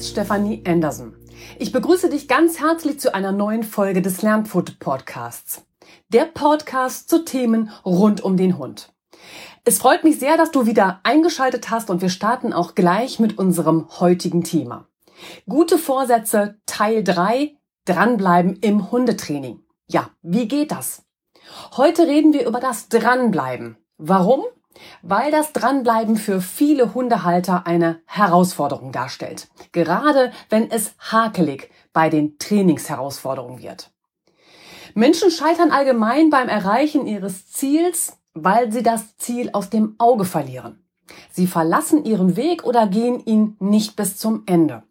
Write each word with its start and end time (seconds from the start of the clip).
Ist 0.00 0.12
Stefanie 0.12 0.64
Anderson. 0.66 1.14
Ich 1.58 1.72
begrüße 1.72 2.08
dich 2.08 2.26
ganz 2.26 2.58
herzlich 2.58 2.98
zu 2.98 3.12
einer 3.12 3.32
neuen 3.32 3.62
Folge 3.62 4.00
des 4.00 4.22
Lernfood 4.22 4.78
Podcasts. 4.78 5.66
Der 6.08 6.24
Podcast 6.24 7.10
zu 7.10 7.22
Themen 7.22 7.70
rund 7.84 8.22
um 8.22 8.38
den 8.38 8.56
Hund. 8.56 8.94
Es 9.66 9.76
freut 9.76 10.02
mich 10.02 10.18
sehr, 10.18 10.38
dass 10.38 10.52
du 10.52 10.64
wieder 10.64 11.00
eingeschaltet 11.02 11.68
hast 11.68 11.90
und 11.90 12.00
wir 12.00 12.08
starten 12.08 12.54
auch 12.54 12.74
gleich 12.74 13.20
mit 13.20 13.36
unserem 13.36 13.88
heutigen 14.00 14.42
Thema. 14.42 14.88
Gute 15.46 15.76
Vorsätze 15.76 16.56
Teil 16.64 17.04
3, 17.04 17.54
dranbleiben 17.84 18.56
im 18.62 18.90
Hundetraining. 18.90 19.60
Ja, 19.86 20.08
wie 20.22 20.48
geht 20.48 20.70
das? 20.70 21.02
Heute 21.76 22.06
reden 22.06 22.32
wir 22.32 22.48
über 22.48 22.60
das 22.60 22.88
Dranbleiben. 22.88 23.76
Warum? 23.98 24.44
Weil 25.02 25.30
das 25.30 25.52
Dranbleiben 25.52 26.16
für 26.16 26.40
viele 26.40 26.94
Hundehalter 26.94 27.66
eine 27.66 28.00
Herausforderung 28.06 28.92
darstellt. 28.92 29.48
Gerade 29.72 30.32
wenn 30.48 30.70
es 30.70 30.94
hakelig 30.98 31.70
bei 31.92 32.08
den 32.08 32.38
Trainingsherausforderungen 32.38 33.62
wird. 33.62 33.90
Menschen 34.94 35.30
scheitern 35.30 35.70
allgemein 35.70 36.30
beim 36.30 36.48
Erreichen 36.48 37.06
ihres 37.06 37.50
Ziels, 37.50 38.18
weil 38.34 38.72
sie 38.72 38.82
das 38.82 39.16
Ziel 39.16 39.50
aus 39.52 39.70
dem 39.70 39.94
Auge 39.98 40.24
verlieren. 40.24 40.84
Sie 41.30 41.46
verlassen 41.46 42.04
ihren 42.04 42.36
Weg 42.36 42.64
oder 42.64 42.86
gehen 42.86 43.20
ihn 43.24 43.56
nicht 43.58 43.96
bis 43.96 44.16
zum 44.16 44.44
Ende. 44.46 44.84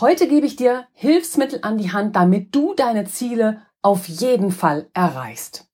Heute 0.00 0.28
gebe 0.28 0.46
ich 0.46 0.56
dir 0.56 0.86
Hilfsmittel 0.92 1.60
an 1.62 1.78
die 1.78 1.92
Hand, 1.92 2.16
damit 2.16 2.54
du 2.54 2.74
deine 2.74 3.04
Ziele 3.04 3.62
auf 3.80 4.08
jeden 4.08 4.50
Fall 4.50 4.88
erreichst. 4.94 5.68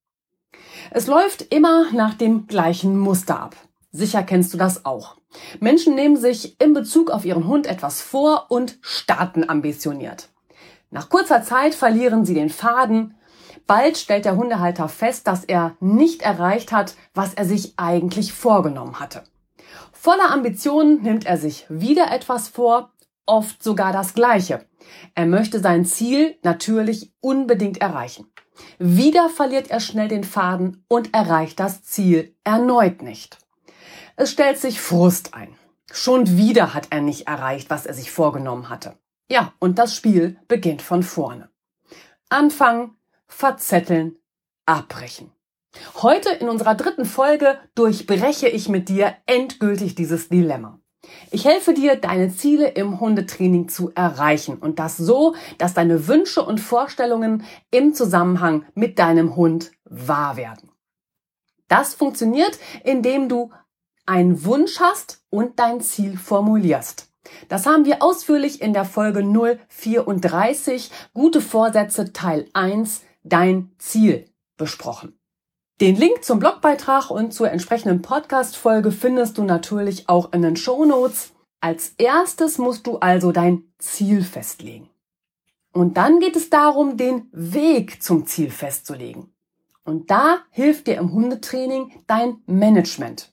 Es 0.90 1.06
läuft 1.06 1.52
immer 1.52 1.92
nach 1.92 2.14
dem 2.14 2.46
gleichen 2.46 2.98
Muster 2.98 3.40
ab. 3.40 3.56
Sicher 3.90 4.22
kennst 4.22 4.54
du 4.54 4.58
das 4.58 4.84
auch. 4.84 5.16
Menschen 5.60 5.94
nehmen 5.94 6.16
sich 6.16 6.60
in 6.60 6.72
Bezug 6.72 7.10
auf 7.10 7.24
ihren 7.24 7.46
Hund 7.46 7.66
etwas 7.66 8.00
vor 8.00 8.46
und 8.48 8.78
starten 8.80 9.48
ambitioniert. 9.48 10.28
Nach 10.90 11.10
kurzer 11.10 11.42
Zeit 11.42 11.74
verlieren 11.74 12.24
sie 12.24 12.34
den 12.34 12.48
Faden. 12.48 13.14
Bald 13.66 13.98
stellt 13.98 14.24
der 14.24 14.36
Hundehalter 14.36 14.88
fest, 14.88 15.26
dass 15.26 15.44
er 15.44 15.76
nicht 15.80 16.22
erreicht 16.22 16.72
hat, 16.72 16.94
was 17.12 17.34
er 17.34 17.44
sich 17.44 17.74
eigentlich 17.76 18.32
vorgenommen 18.32 18.98
hatte. 18.98 19.24
Voller 19.92 20.30
Ambitionen 20.30 21.02
nimmt 21.02 21.26
er 21.26 21.36
sich 21.36 21.66
wieder 21.68 22.10
etwas 22.10 22.48
vor, 22.48 22.92
oft 23.26 23.62
sogar 23.62 23.92
das 23.92 24.14
Gleiche. 24.14 24.64
Er 25.14 25.26
möchte 25.26 25.60
sein 25.60 25.84
Ziel 25.84 26.36
natürlich 26.42 27.12
unbedingt 27.20 27.82
erreichen. 27.82 28.26
Wieder 28.78 29.28
verliert 29.28 29.70
er 29.70 29.80
schnell 29.80 30.08
den 30.08 30.24
Faden 30.24 30.84
und 30.88 31.14
erreicht 31.14 31.60
das 31.60 31.82
Ziel 31.82 32.34
erneut 32.44 33.02
nicht. 33.02 33.38
Es 34.16 34.30
stellt 34.30 34.58
sich 34.58 34.80
Frust 34.80 35.34
ein. 35.34 35.54
Schon 35.92 36.36
wieder 36.36 36.74
hat 36.74 36.88
er 36.90 37.00
nicht 37.00 37.28
erreicht, 37.28 37.70
was 37.70 37.86
er 37.86 37.94
sich 37.94 38.10
vorgenommen 38.10 38.68
hatte. 38.68 38.96
Ja, 39.30 39.52
und 39.58 39.78
das 39.78 39.94
Spiel 39.94 40.38
beginnt 40.48 40.82
von 40.82 41.02
vorne. 41.02 41.50
Anfangen, 42.28 42.96
verzetteln, 43.26 44.16
abbrechen. 44.66 45.32
Heute 46.02 46.30
in 46.30 46.48
unserer 46.48 46.74
dritten 46.74 47.04
Folge 47.04 47.58
durchbreche 47.74 48.48
ich 48.48 48.68
mit 48.68 48.88
dir 48.88 49.14
endgültig 49.26 49.94
dieses 49.94 50.28
Dilemma. 50.28 50.80
Ich 51.30 51.44
helfe 51.44 51.74
dir, 51.74 51.96
deine 51.96 52.34
Ziele 52.34 52.68
im 52.68 53.00
Hundetraining 53.00 53.68
zu 53.68 53.92
erreichen 53.94 54.56
und 54.56 54.78
das 54.78 54.96
so, 54.96 55.34
dass 55.58 55.74
deine 55.74 56.08
Wünsche 56.08 56.42
und 56.42 56.60
Vorstellungen 56.60 57.44
im 57.70 57.94
Zusammenhang 57.94 58.64
mit 58.74 58.98
deinem 58.98 59.36
Hund 59.36 59.72
wahr 59.84 60.36
werden. 60.36 60.70
Das 61.68 61.94
funktioniert, 61.94 62.58
indem 62.84 63.28
du 63.28 63.50
einen 64.06 64.44
Wunsch 64.44 64.80
hast 64.80 65.22
und 65.28 65.58
dein 65.58 65.80
Ziel 65.80 66.16
formulierst. 66.16 67.08
Das 67.48 67.66
haben 67.66 67.84
wir 67.84 68.02
ausführlich 68.02 68.62
in 68.62 68.72
der 68.72 68.86
Folge 68.86 69.22
034 69.68 70.90
Gute 71.12 71.40
Vorsätze 71.40 72.12
Teil 72.12 72.48
1 72.54 73.02
Dein 73.22 73.72
Ziel 73.78 74.30
besprochen. 74.56 75.17
Den 75.80 75.94
Link 75.94 76.24
zum 76.24 76.40
Blogbeitrag 76.40 77.08
und 77.08 77.32
zur 77.32 77.52
entsprechenden 77.52 78.02
Podcast-Folge 78.02 78.90
findest 78.90 79.38
du 79.38 79.44
natürlich 79.44 80.08
auch 80.08 80.32
in 80.32 80.42
den 80.42 80.56
Show 80.56 80.84
Notes. 80.84 81.34
Als 81.60 81.94
erstes 81.98 82.58
musst 82.58 82.88
du 82.88 82.98
also 82.98 83.30
dein 83.30 83.62
Ziel 83.78 84.24
festlegen. 84.24 84.90
Und 85.72 85.96
dann 85.96 86.18
geht 86.18 86.34
es 86.34 86.50
darum, 86.50 86.96
den 86.96 87.28
Weg 87.30 88.02
zum 88.02 88.26
Ziel 88.26 88.50
festzulegen. 88.50 89.32
Und 89.84 90.10
da 90.10 90.40
hilft 90.50 90.88
dir 90.88 90.96
im 90.96 91.12
Hundetraining 91.12 92.02
dein 92.08 92.42
Management. 92.46 93.32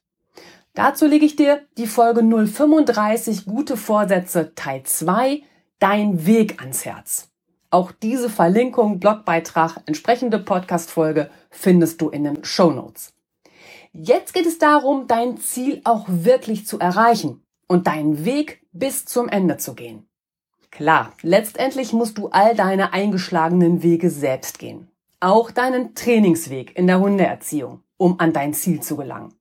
Dazu 0.75 1.07
lege 1.07 1.25
ich 1.25 1.35
dir 1.35 1.65
die 1.79 1.87
Folge 1.87 2.21
035 2.21 3.45
Gute 3.45 3.75
Vorsätze 3.75 4.53
Teil 4.53 4.83
2 4.83 5.41
Dein 5.79 6.27
Weg 6.27 6.61
ans 6.61 6.85
Herz. 6.85 7.34
Auch 7.75 7.91
diese 7.91 8.29
Verlinkung, 8.29 9.01
Blogbeitrag, 9.01 9.81
entsprechende 9.85 10.39
Podcast-Folge 10.39 11.29
findest 11.51 11.99
du 11.99 12.07
in 12.07 12.23
den 12.23 12.45
Show 12.45 12.71
Notes. 12.71 13.11
Jetzt 13.91 14.33
geht 14.33 14.45
es 14.45 14.59
darum, 14.59 15.07
dein 15.07 15.35
Ziel 15.39 15.81
auch 15.83 16.05
wirklich 16.07 16.65
zu 16.65 16.79
erreichen 16.79 17.43
und 17.67 17.87
deinen 17.87 18.23
Weg 18.23 18.65
bis 18.71 19.03
zum 19.03 19.27
Ende 19.27 19.57
zu 19.57 19.73
gehen. 19.73 20.07
Klar, 20.71 21.11
letztendlich 21.21 21.91
musst 21.91 22.17
du 22.17 22.29
all 22.29 22.55
deine 22.55 22.93
eingeschlagenen 22.93 23.83
Wege 23.83 24.09
selbst 24.09 24.57
gehen. 24.57 24.89
Auch 25.19 25.51
deinen 25.51 25.95
Trainingsweg 25.95 26.77
in 26.77 26.87
der 26.87 27.01
Hundeerziehung, 27.01 27.83
um 27.97 28.21
an 28.21 28.31
dein 28.31 28.53
Ziel 28.53 28.79
zu 28.79 28.95
gelangen. 28.95 29.33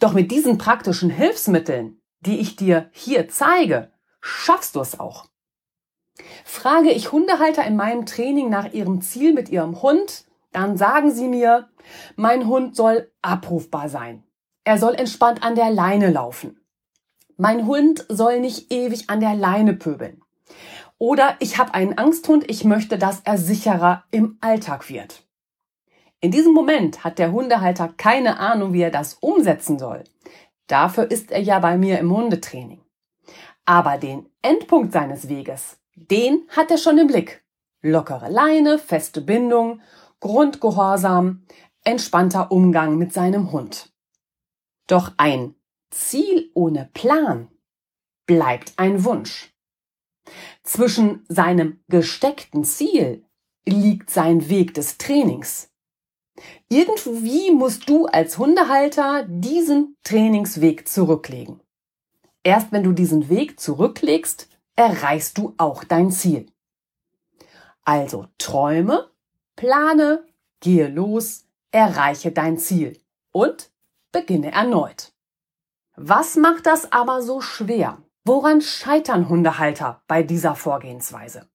Doch 0.00 0.12
mit 0.12 0.32
diesen 0.32 0.58
praktischen 0.58 1.10
Hilfsmitteln, 1.10 2.00
die 2.18 2.40
ich 2.40 2.56
dir 2.56 2.90
hier 2.90 3.28
zeige, 3.28 3.92
schaffst 4.20 4.74
du 4.74 4.80
es 4.80 4.98
auch. 4.98 5.29
Frage 6.44 6.90
ich 6.90 7.12
Hundehalter 7.12 7.64
in 7.64 7.76
meinem 7.76 8.06
Training 8.06 8.50
nach 8.50 8.72
ihrem 8.72 9.00
Ziel 9.00 9.32
mit 9.32 9.48
ihrem 9.48 9.82
Hund, 9.82 10.24
dann 10.52 10.76
sagen 10.76 11.10
sie 11.10 11.28
mir, 11.28 11.68
mein 12.16 12.46
Hund 12.46 12.76
soll 12.76 13.10
abrufbar 13.22 13.88
sein. 13.88 14.24
Er 14.64 14.78
soll 14.78 14.94
entspannt 14.94 15.42
an 15.42 15.54
der 15.54 15.70
Leine 15.70 16.10
laufen. 16.10 16.60
Mein 17.36 17.66
Hund 17.66 18.04
soll 18.08 18.40
nicht 18.40 18.70
ewig 18.72 19.08
an 19.08 19.20
der 19.20 19.34
Leine 19.34 19.74
pöbeln. 19.74 20.20
Oder 20.98 21.36
ich 21.38 21.56
habe 21.56 21.72
einen 21.72 21.96
Angsthund, 21.96 22.50
ich 22.50 22.64
möchte, 22.64 22.98
dass 22.98 23.20
er 23.24 23.38
sicherer 23.38 24.04
im 24.10 24.36
Alltag 24.42 24.90
wird. 24.90 25.24
In 26.20 26.30
diesem 26.30 26.52
Moment 26.52 27.02
hat 27.02 27.18
der 27.18 27.32
Hundehalter 27.32 27.88
keine 27.96 28.38
Ahnung, 28.38 28.74
wie 28.74 28.82
er 28.82 28.90
das 28.90 29.14
umsetzen 29.14 29.78
soll. 29.78 30.04
Dafür 30.66 31.10
ist 31.10 31.30
er 31.30 31.40
ja 31.40 31.58
bei 31.58 31.78
mir 31.78 31.98
im 31.98 32.14
Hundetraining. 32.14 32.82
Aber 33.64 33.96
den 33.96 34.28
Endpunkt 34.42 34.92
seines 34.92 35.30
Weges, 35.30 35.79
den 36.08 36.46
hat 36.48 36.70
er 36.70 36.78
schon 36.78 36.98
im 36.98 37.06
Blick. 37.06 37.44
Lockere 37.82 38.30
Leine, 38.30 38.78
feste 38.78 39.20
Bindung, 39.20 39.80
Grundgehorsam, 40.20 41.44
entspannter 41.84 42.50
Umgang 42.50 42.98
mit 42.98 43.12
seinem 43.12 43.52
Hund. 43.52 43.92
Doch 44.86 45.12
ein 45.16 45.54
Ziel 45.90 46.50
ohne 46.54 46.90
Plan 46.92 47.48
bleibt 48.26 48.74
ein 48.76 49.04
Wunsch. 49.04 49.54
Zwischen 50.62 51.24
seinem 51.28 51.80
gesteckten 51.88 52.64
Ziel 52.64 53.24
liegt 53.66 54.10
sein 54.10 54.48
Weg 54.48 54.74
des 54.74 54.98
Trainings. 54.98 55.70
Irgendwie 56.68 57.50
musst 57.50 57.88
du 57.88 58.06
als 58.06 58.38
Hundehalter 58.38 59.24
diesen 59.28 59.96
Trainingsweg 60.04 60.88
zurücklegen. 60.88 61.60
Erst 62.42 62.72
wenn 62.72 62.84
du 62.84 62.92
diesen 62.92 63.28
Weg 63.28 63.60
zurücklegst, 63.60 64.48
erreichst 64.80 65.36
du 65.36 65.52
auch 65.58 65.84
dein 65.84 66.10
Ziel. 66.10 66.46
Also 67.84 68.28
träume, 68.38 69.10
plane, 69.54 70.24
gehe 70.60 70.88
los, 70.88 71.44
erreiche 71.70 72.32
dein 72.32 72.56
Ziel 72.56 72.98
und 73.30 73.70
beginne 74.10 74.52
erneut. 74.52 75.12
Was 75.96 76.36
macht 76.36 76.64
das 76.64 76.92
aber 76.92 77.20
so 77.20 77.42
schwer? 77.42 77.98
Woran 78.24 78.62
scheitern 78.62 79.28
Hundehalter 79.28 80.02
bei 80.06 80.22
dieser 80.22 80.54
Vorgehensweise? 80.54 81.46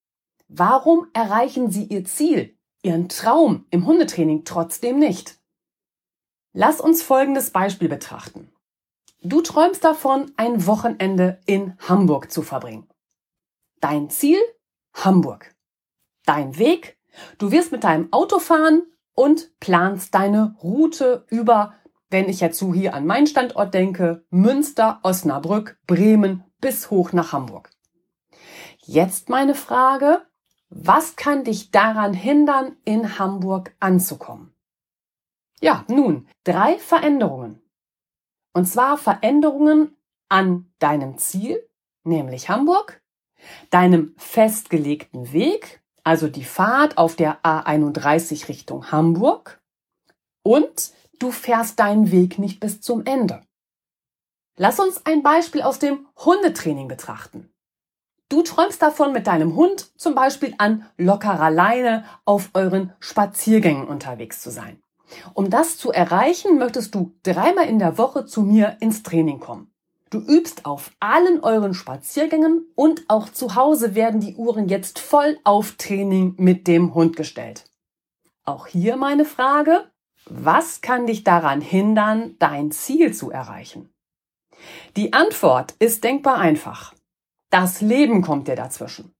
Warum 0.48 1.07
erreichen 1.13 1.72
sie 1.72 1.86
ihr 1.86 2.06
Ziel, 2.06 2.56
ihren 2.83 3.10
Traum 3.10 3.66
im 3.72 3.88
Hundetraining 3.88 4.45
trotzdem 4.45 5.00
nicht? 5.00 5.39
Lass 6.54 6.80
uns 6.80 7.01
folgendes 7.01 7.50
Beispiel 7.50 7.89
betrachten. 7.89 8.51
Du 9.24 9.42
träumst 9.42 9.83
davon, 9.83 10.31
ein 10.38 10.68
Wochenende 10.68 11.39
in 11.48 11.75
Hamburg 11.80 12.31
zu 12.31 12.44
verbringen. 12.44 12.88
Dein 13.80 14.10
Ziel? 14.10 14.39
Hamburg. 14.94 15.56
Dein 16.25 16.57
Weg? 16.57 16.98
Du 17.38 17.51
wirst 17.51 17.72
mit 17.72 17.83
deinem 17.83 18.12
Auto 18.12 18.39
fahren 18.39 18.83
und 19.13 19.57
planst 19.60 20.13
deine 20.13 20.56
Route 20.62 21.25
über, 21.30 21.74
wenn 22.10 22.30
ich 22.30 22.39
jetzt 22.39 22.60
so 22.60 22.74
hier 22.74 22.94
an 22.94 23.06
meinen 23.06 23.27
Standort 23.27 23.74
denke, 23.74 24.25
Münster, 24.30 25.00
Osnabrück, 25.04 25.80
Bremen 25.88 26.44
bis 26.60 26.89
hoch 26.89 27.13
nach 27.13 27.33
Hamburg. 27.33 27.72
Jetzt 28.80 29.30
meine 29.30 29.56
Frage, 29.56 30.25
was 30.69 31.16
kann 31.16 31.44
dich 31.44 31.72
daran 31.72 32.13
hindern, 32.13 32.77
in 32.86 33.18
Hamburg 33.18 33.75
anzukommen? 33.80 34.54
Ja, 35.62 35.86
nun, 35.88 36.27
drei 36.44 36.77
Veränderungen. 36.77 37.62
Und 38.54 38.66
zwar 38.66 38.98
Veränderungen 38.98 39.95
an 40.30 40.72
deinem 40.80 41.18
Ziel, 41.18 41.68
nämlich 42.04 42.50
Hamburg, 42.50 43.01
deinem 43.70 44.14
festgelegten 44.18 45.34
Weg, 45.34 45.82
also 46.04 46.28
die 46.28 46.44
Fahrt 46.44 46.98
auf 46.98 47.16
der 47.16 47.42
A31 47.44 48.48
Richtung 48.48 48.92
Hamburg 48.92 49.60
und 50.44 50.92
du 51.20 51.32
fährst 51.32 51.80
deinen 51.80 52.12
Weg 52.12 52.40
nicht 52.40 52.60
bis 52.60 52.82
zum 52.82 53.06
Ende. 53.06 53.42
Lass 54.58 54.80
uns 54.80 55.06
ein 55.06 55.24
Beispiel 55.24 55.62
aus 55.62 55.80
dem 55.80 56.08
Hundetraining 56.18 56.88
betrachten. 56.88 57.50
Du 58.30 58.42
träumst 58.42 58.82
davon, 58.82 59.12
mit 59.12 59.28
deinem 59.28 59.56
Hund 59.56 59.92
zum 60.00 60.16
Beispiel 60.16 60.56
an 60.58 60.86
lockerer 60.98 61.52
Leine 61.52 62.06
auf 62.26 62.50
euren 62.54 62.94
Spaziergängen 63.00 63.88
unterwegs 63.88 64.42
zu 64.42 64.50
sein. 64.50 64.82
Um 65.34 65.50
das 65.50 65.78
zu 65.78 65.92
erreichen, 65.92 66.58
möchtest 66.58 66.96
du 66.96 67.14
dreimal 67.24 67.68
in 67.68 67.80
der 67.80 67.98
Woche 67.98 68.26
zu 68.26 68.42
mir 68.42 68.78
ins 68.80 69.04
Training 69.04 69.40
kommen. 69.40 69.72
Du 70.12 70.19
übst 70.19 70.66
auf 70.66 70.92
allen 71.00 71.40
euren 71.42 71.74
Spaziergängen 71.74 72.66
und 72.75 73.06
auch 73.07 73.30
zu 73.30 73.56
Hause 73.56 73.96
werden 73.96 74.22
die 74.22 74.36
Uhren 74.36 74.69
jetzt 74.69 75.00
voll 75.00 75.40
auf 75.44 75.74
Training 75.74 76.36
mit 76.38 76.68
dem 76.68 76.94
Hund 76.94 77.16
gestellt. 77.16 77.66
Auch 78.44 78.68
hier 78.68 78.98
meine 78.98 79.25
Frage, 79.25 79.90
was 80.25 80.81
kann 80.81 81.07
dich 81.07 81.24
daran 81.24 81.60
hindern, 81.62 82.36
dein 82.40 82.72
Ziel 82.72 83.13
zu 83.13 83.31
erreichen? 83.31 83.90
Die 84.96 85.13
Antwort 85.13 85.75
ist 85.80 86.04
denkbar 86.04 86.38
einfach. 86.38 86.94
Das 87.50 87.81
Leben 87.81 88.22
kommt 88.22 88.48
dir 88.48 88.56
dazwischen. 88.56 89.13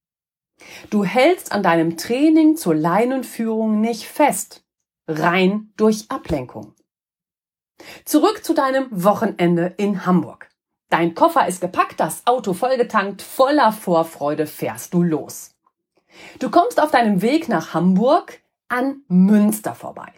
Du 0.90 1.04
hältst 1.04 1.52
an 1.52 1.64
deinem 1.64 1.98
Training 1.98 2.56
zur 2.56 2.76
Leinenführung 2.76 3.82
nicht 3.82 4.06
fest, 4.06 4.64
rein 5.08 5.74
durch 5.78 6.10
Ablenkung. 6.10 6.74
Zurück 8.06 8.44
zu 8.46 8.54
deinem 8.54 8.88
Wochenende 8.92 9.74
in 9.78 10.06
Hamburg. 10.06 10.50
Dein 10.96 11.14
Koffer 11.14 11.46
ist 11.46 11.60
gepackt, 11.60 12.00
das 12.00 12.26
Auto 12.26 12.54
vollgetankt, 12.54 13.22
voller 13.22 13.74
Vorfreude 13.74 14.48
fährst 14.48 14.94
du 14.94 15.04
los. 15.04 15.54
Du 16.40 16.50
kommst 16.50 16.82
auf 16.82 16.90
deinem 16.90 17.22
Weg 17.22 17.50
nach 17.50 17.74
Hamburg 17.74 18.40
an 18.70 19.02
Münster 19.10 19.76
vorbei. 19.76 20.14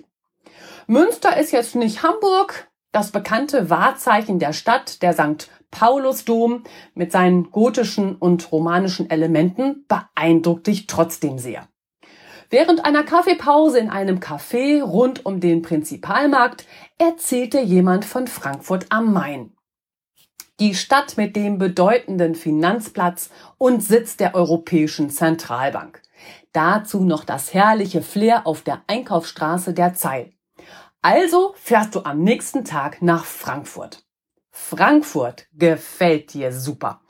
Münster 0.85 1.35
ist 1.35 1.51
jetzt 1.51 1.73
nicht 1.73 2.03
Hamburg, 2.03 2.67
das 2.91 3.09
bekannte 3.09 3.71
Wahrzeichen 3.71 4.37
der 4.37 4.53
Stadt, 4.53 5.01
der 5.01 5.13
St. 5.13 5.49
Paulusdom 5.71 6.63
mit 6.93 7.11
seinen 7.11 7.49
gotischen 7.49 8.15
und 8.15 8.51
romanischen 8.51 9.09
Elementen, 9.09 9.83
beeindruckt 9.87 10.67
dich 10.67 10.85
trotzdem 10.85 11.39
sehr. 11.39 11.67
Während 12.51 12.85
einer 12.85 13.03
Kaffeepause 13.03 13.79
in 13.79 13.89
einem 13.89 14.19
Café 14.19 14.83
rund 14.83 15.25
um 15.25 15.39
den 15.39 15.63
Prinzipalmarkt 15.63 16.67
erzählte 16.99 17.61
jemand 17.61 18.05
von 18.05 18.27
Frankfurt 18.27 18.85
am 18.89 19.11
Main. 19.11 19.56
Die 20.59 20.73
Stadt 20.73 21.17
mit 21.17 21.35
dem 21.35 21.59
bedeutenden 21.59 22.33
Finanzplatz 22.33 23.29
und 23.59 23.83
Sitz 23.83 24.17
der 24.17 24.33
Europäischen 24.33 25.11
Zentralbank. 25.11 26.01
Dazu 26.51 27.03
noch 27.03 27.25
das 27.25 27.53
herrliche 27.53 28.01
Flair 28.01 28.47
auf 28.47 28.63
der 28.63 28.81
Einkaufsstraße 28.87 29.73
der 29.73 29.93
Zeil. 29.93 30.31
Also 31.03 31.53
fährst 31.57 31.93
du 31.93 32.01
am 32.03 32.23
nächsten 32.23 32.65
Tag 32.65 33.03
nach 33.03 33.23
Frankfurt. 33.23 34.03
Frankfurt 34.49 35.47
gefällt 35.53 36.33
dir 36.33 36.51
super. 36.51 37.01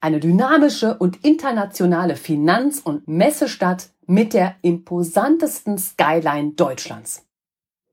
Eine 0.00 0.20
dynamische 0.20 0.96
und 0.96 1.24
internationale 1.24 2.14
Finanz- 2.14 2.78
und 2.78 3.08
Messestadt 3.08 3.88
mit 4.06 4.34
der 4.34 4.54
imposantesten 4.62 5.78
Skyline 5.78 6.52
Deutschlands. 6.52 7.26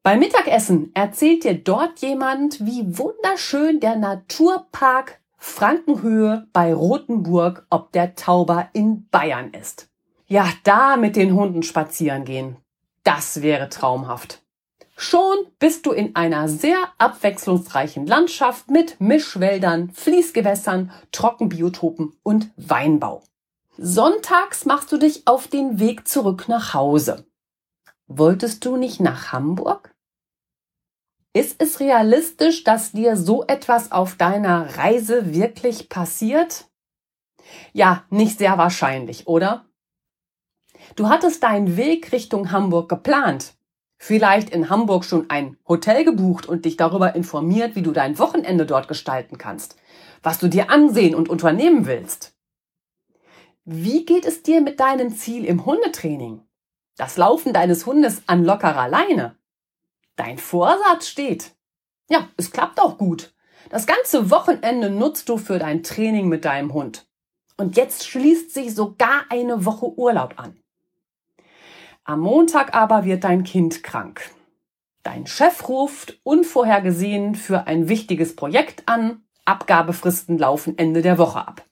Beim 0.04 0.18
Mittagessen 0.18 0.90
erzählt 0.96 1.44
dir 1.44 1.54
dort 1.54 2.00
jemand, 2.00 2.66
wie 2.66 2.98
wunderschön 2.98 3.80
der 3.80 3.96
Naturpark 3.98 5.22
Frankenhöhe 5.38 6.48
bei 6.54 6.74
Rothenburg 6.74 7.68
ob 7.70 7.92
der 7.92 8.16
Tauber 8.16 8.70
in 8.74 9.08
Bayern 9.10 9.52
ist. 9.52 9.90
Ja, 10.26 10.48
da 10.64 10.98
mit 10.98 11.16
den 11.16 11.36
Hunden 11.36 11.62
spazieren 11.62 12.26
gehen. 12.26 12.58
Das 13.04 13.44
wäre 13.44 13.70
traumhaft. 13.70 14.42
Schon 14.98 15.38
bist 15.60 15.86
du 15.86 15.92
in 15.92 16.16
einer 16.16 16.48
sehr 16.48 16.78
abwechslungsreichen 16.98 18.08
Landschaft 18.08 18.72
mit 18.72 19.00
Mischwäldern, 19.00 19.92
Fließgewässern, 19.94 20.92
Trockenbiotopen 21.12 22.14
und 22.24 22.50
Weinbau. 22.56 23.22
Sonntags 23.78 24.66
machst 24.66 24.92
du 24.92 24.98
dich 24.98 25.28
auf 25.28 25.48
den 25.48 25.80
Weg 25.80 26.08
zurück 26.08 26.46
nach 26.48 26.74
Hause. 26.74 27.26
Wolltest 28.08 28.66
du 28.66 28.78
nicht 28.78 29.00
nach 29.00 29.32
Hamburg? 29.32 29.91
Ist 31.34 31.62
es 31.62 31.80
realistisch, 31.80 32.64
dass 32.64 32.92
dir 32.92 33.16
so 33.16 33.46
etwas 33.46 33.92
auf 33.92 34.16
deiner 34.16 34.78
Reise 34.78 35.34
wirklich 35.34 35.90
passiert? 35.90 36.66
Ja, 37.74 38.06
nicht 38.10 38.38
sehr 38.38 38.58
wahrscheinlich, 38.58 39.28
oder? 39.28 39.66
Du 40.96 41.10
hattest 41.10 41.44
deinen 41.44 41.78
Weg 41.78 42.12
Richtung 42.12 42.52
Hamburg 42.52 42.90
geplant 42.90 43.56
vielleicht 44.02 44.50
in 44.50 44.72
Hamburg 44.72 45.06
schon 45.06 45.30
ein 45.30 45.58
Hotel 45.68 46.04
gebucht 46.04 46.48
und 46.48 46.66
dich 46.66 46.76
darüber 46.76 47.14
informiert, 47.14 47.76
wie 47.76 47.84
du 47.84 47.92
dein 47.92 48.18
Wochenende 48.18 48.66
dort 48.66 48.88
gestalten 48.88 49.38
kannst, 49.38 49.76
was 50.24 50.40
du 50.40 50.48
dir 50.48 50.72
ansehen 50.72 51.14
und 51.14 51.30
unternehmen 51.30 51.86
willst. 51.86 52.34
Wie 53.64 54.04
geht 54.04 54.26
es 54.26 54.42
dir 54.42 54.60
mit 54.62 54.80
deinem 54.80 55.16
Ziel 55.16 55.46
im 55.46 55.68
Hundetraining? 55.68 56.42
Das 56.98 57.16
Laufen 57.16 57.54
deines 57.54 57.86
Hundes 57.86 58.24
an 58.26 58.44
lockerer 58.44 58.88
Leine. 58.88 59.36
Dein 60.22 60.38
Vorsatz 60.38 61.08
steht. 61.08 61.56
Ja, 62.08 62.30
es 62.38 62.52
klappt 62.52 62.80
auch 62.80 63.00
gut. 63.00 63.34
Das 63.72 63.88
ganze 63.88 64.30
Wochenende 64.30 64.92
nutzt 64.92 65.28
du 65.30 65.38
für 65.38 65.58
dein 65.58 65.82
Training 65.82 66.30
mit 66.30 66.46
deinem 66.46 66.76
Hund. 66.76 67.08
Und 67.58 67.76
jetzt 67.76 68.08
schließt 68.08 68.54
sich 68.54 68.76
sogar 68.76 69.24
eine 69.30 69.66
Woche 69.66 69.88
Urlaub 69.98 70.36
an. 70.38 70.60
Am 72.04 72.20
Montag 72.20 72.76
aber 72.76 73.04
wird 73.04 73.24
dein 73.24 73.44
Kind 73.44 73.82
krank. 73.82 74.30
Dein 75.02 75.26
Chef 75.26 75.68
ruft 75.68 76.20
unvorhergesehen 76.22 77.34
für 77.34 77.66
ein 77.66 77.90
wichtiges 77.90 78.36
Projekt 78.36 78.84
an. 78.86 79.24
Abgabefristen 79.46 80.38
laufen 80.38 80.78
Ende 80.78 81.02
der 81.02 81.18
Woche 81.18 81.48
ab. 81.48 81.66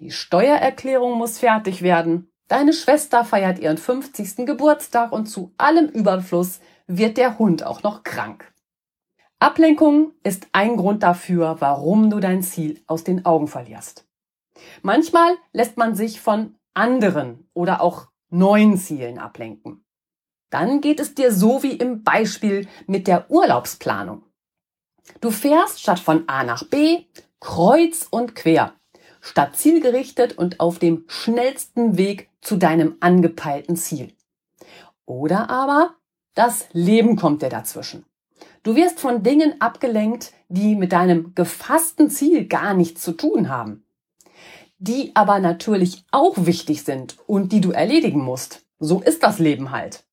Die 0.00 0.10
Steuererklärung 0.10 1.16
muss 1.16 1.38
fertig 1.38 1.80
werden. 1.80 2.30
Deine 2.46 2.74
Schwester 2.74 3.24
feiert 3.24 3.58
ihren 3.58 3.78
50. 3.78 4.44
Geburtstag 4.44 5.12
und 5.12 5.24
zu 5.24 5.54
allem 5.56 5.86
Überfluss 5.86 6.60
wird 6.86 7.16
der 7.16 7.38
Hund 7.38 7.64
auch 7.64 7.82
noch 7.82 8.02
krank. 8.02 8.52
Ablenkung 9.38 10.12
ist 10.22 10.46
ein 10.52 10.76
Grund 10.76 11.02
dafür, 11.02 11.56
warum 11.60 12.10
du 12.10 12.20
dein 12.20 12.42
Ziel 12.42 12.82
aus 12.86 13.04
den 13.04 13.24
Augen 13.26 13.48
verlierst. 13.48 14.06
Manchmal 14.82 15.36
lässt 15.52 15.76
man 15.76 15.94
sich 15.94 16.20
von 16.20 16.54
anderen 16.72 17.48
oder 17.52 17.80
auch 17.80 18.08
neuen 18.30 18.76
Zielen 18.76 19.18
ablenken. 19.18 19.84
Dann 20.50 20.80
geht 20.80 21.00
es 21.00 21.14
dir 21.14 21.32
so 21.32 21.62
wie 21.62 21.72
im 21.72 22.02
Beispiel 22.04 22.68
mit 22.86 23.06
der 23.06 23.30
Urlaubsplanung. 23.30 24.22
Du 25.20 25.30
fährst 25.30 25.80
statt 25.80 25.98
von 25.98 26.28
A 26.28 26.44
nach 26.44 26.64
B 26.64 27.04
kreuz 27.40 28.06
und 28.10 28.34
quer, 28.34 28.72
statt 29.20 29.56
zielgerichtet 29.56 30.38
und 30.38 30.60
auf 30.60 30.78
dem 30.78 31.04
schnellsten 31.08 31.98
Weg 31.98 32.30
zu 32.40 32.56
deinem 32.56 32.96
angepeilten 33.00 33.76
Ziel. 33.76 34.14
Oder 35.04 35.50
aber 35.50 35.94
das 36.34 36.66
Leben 36.72 37.16
kommt 37.16 37.42
dir 37.42 37.48
dazwischen. 37.48 38.04
Du 38.62 38.76
wirst 38.76 39.00
von 39.00 39.22
Dingen 39.22 39.60
abgelenkt, 39.60 40.32
die 40.48 40.74
mit 40.74 40.92
deinem 40.92 41.34
gefassten 41.34 42.10
Ziel 42.10 42.46
gar 42.46 42.74
nichts 42.74 43.02
zu 43.02 43.12
tun 43.12 43.48
haben 43.48 43.84
die 44.84 45.12
aber 45.14 45.38
natürlich 45.38 46.04
auch 46.10 46.34
wichtig 46.36 46.84
sind 46.84 47.16
und 47.26 47.52
die 47.52 47.60
du 47.60 47.70
erledigen 47.70 48.20
musst. 48.20 48.66
So 48.78 49.00
ist 49.00 49.22
das 49.22 49.38
Leben 49.38 49.70
halt. 49.70 50.04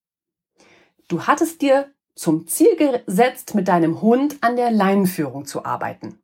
Du 1.09 1.27
hattest 1.27 1.61
dir 1.61 1.91
zum 2.15 2.47
Ziel 2.47 2.75
gesetzt, 2.77 3.53
mit 3.53 3.67
deinem 3.67 4.01
Hund 4.01 4.37
an 4.41 4.55
der 4.55 4.71
Leinenführung 4.71 5.45
zu 5.45 5.65
arbeiten. 5.65 6.21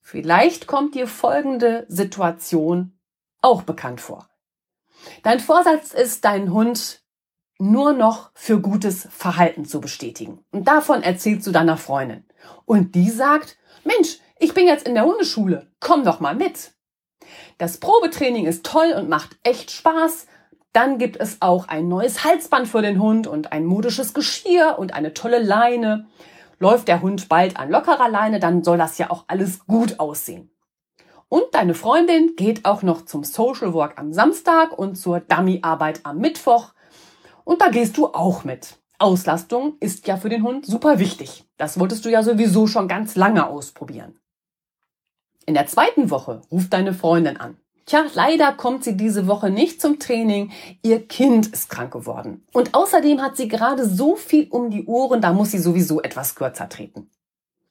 Vielleicht 0.00 0.66
kommt 0.66 0.94
dir 0.94 1.08
folgende 1.08 1.86
Situation 1.88 2.96
auch 3.40 3.62
bekannt 3.62 4.00
vor. 4.00 4.28
Dein 5.22 5.40
Vorsatz 5.40 5.92
ist, 5.92 6.24
deinen 6.24 6.52
Hund 6.52 7.02
nur 7.58 7.92
noch 7.92 8.30
für 8.34 8.60
gutes 8.60 9.08
Verhalten 9.10 9.64
zu 9.64 9.80
bestätigen. 9.80 10.44
Und 10.50 10.68
davon 10.68 11.02
erzählst 11.02 11.46
du 11.46 11.50
deiner 11.50 11.76
Freundin. 11.76 12.24
Und 12.64 12.94
die 12.94 13.10
sagt, 13.10 13.56
Mensch, 13.84 14.18
ich 14.38 14.54
bin 14.54 14.66
jetzt 14.66 14.86
in 14.86 14.94
der 14.94 15.04
Hundeschule, 15.04 15.70
komm 15.80 16.04
doch 16.04 16.20
mal 16.20 16.34
mit. 16.34 16.72
Das 17.58 17.78
Probetraining 17.78 18.46
ist 18.46 18.66
toll 18.66 18.92
und 18.96 19.08
macht 19.08 19.36
echt 19.42 19.70
Spaß. 19.70 20.26
Dann 20.72 20.98
gibt 20.98 21.16
es 21.16 21.40
auch 21.40 21.68
ein 21.68 21.88
neues 21.88 22.24
Halsband 22.24 22.66
für 22.66 22.82
den 22.82 23.00
Hund 23.00 23.26
und 23.26 23.52
ein 23.52 23.64
modisches 23.64 24.12
Geschirr 24.12 24.76
und 24.78 24.92
eine 24.92 25.14
tolle 25.14 25.38
Leine. 25.38 26.08
Läuft 26.58 26.88
der 26.88 27.00
Hund 27.00 27.28
bald 27.28 27.56
an 27.56 27.70
lockerer 27.70 28.08
Leine, 28.08 28.40
dann 28.40 28.64
soll 28.64 28.78
das 28.78 28.98
ja 28.98 29.10
auch 29.10 29.24
alles 29.28 29.66
gut 29.66 30.00
aussehen. 30.00 30.50
Und 31.28 31.44
deine 31.52 31.74
Freundin 31.74 32.34
geht 32.36 32.64
auch 32.64 32.82
noch 32.82 33.06
zum 33.06 33.24
Social 33.24 33.72
Work 33.72 33.98
am 33.98 34.12
Samstag 34.12 34.76
und 34.76 34.96
zur 34.96 35.20
Dummy-Arbeit 35.20 36.00
am 36.04 36.18
Mittwoch. 36.18 36.73
Und 37.44 37.60
da 37.60 37.68
gehst 37.68 37.96
du 37.96 38.06
auch 38.06 38.44
mit. 38.44 38.78
Auslastung 38.98 39.76
ist 39.80 40.06
ja 40.06 40.16
für 40.16 40.28
den 40.28 40.42
Hund 40.42 40.66
super 40.66 40.98
wichtig. 40.98 41.44
Das 41.56 41.78
wolltest 41.78 42.04
du 42.04 42.10
ja 42.10 42.22
sowieso 42.22 42.66
schon 42.66 42.88
ganz 42.88 43.16
lange 43.16 43.46
ausprobieren. 43.46 44.18
In 45.46 45.54
der 45.54 45.66
zweiten 45.66 46.10
Woche 46.10 46.40
ruft 46.50 46.72
deine 46.72 46.94
Freundin 46.94 47.36
an. 47.36 47.58
Tja, 47.86 48.06
leider 48.14 48.52
kommt 48.52 48.82
sie 48.82 48.96
diese 48.96 49.26
Woche 49.26 49.50
nicht 49.50 49.80
zum 49.80 49.98
Training. 49.98 50.52
Ihr 50.82 51.06
Kind 51.06 51.48
ist 51.48 51.68
krank 51.68 51.92
geworden. 51.92 52.46
Und 52.54 52.74
außerdem 52.74 53.20
hat 53.20 53.36
sie 53.36 53.48
gerade 53.48 53.86
so 53.86 54.16
viel 54.16 54.48
um 54.48 54.70
die 54.70 54.86
Ohren, 54.86 55.20
da 55.20 55.34
muss 55.34 55.50
sie 55.50 55.58
sowieso 55.58 56.00
etwas 56.00 56.34
kürzer 56.34 56.70
treten. 56.70 57.10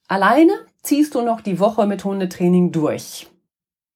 Alleine 0.08 0.54
ziehst 0.84 1.16
du 1.16 1.24
noch 1.24 1.42
die 1.42 1.60
Woche 1.60 1.88
mit 1.88 2.04
Hundetraining 2.04 2.72
durch. 2.72 3.28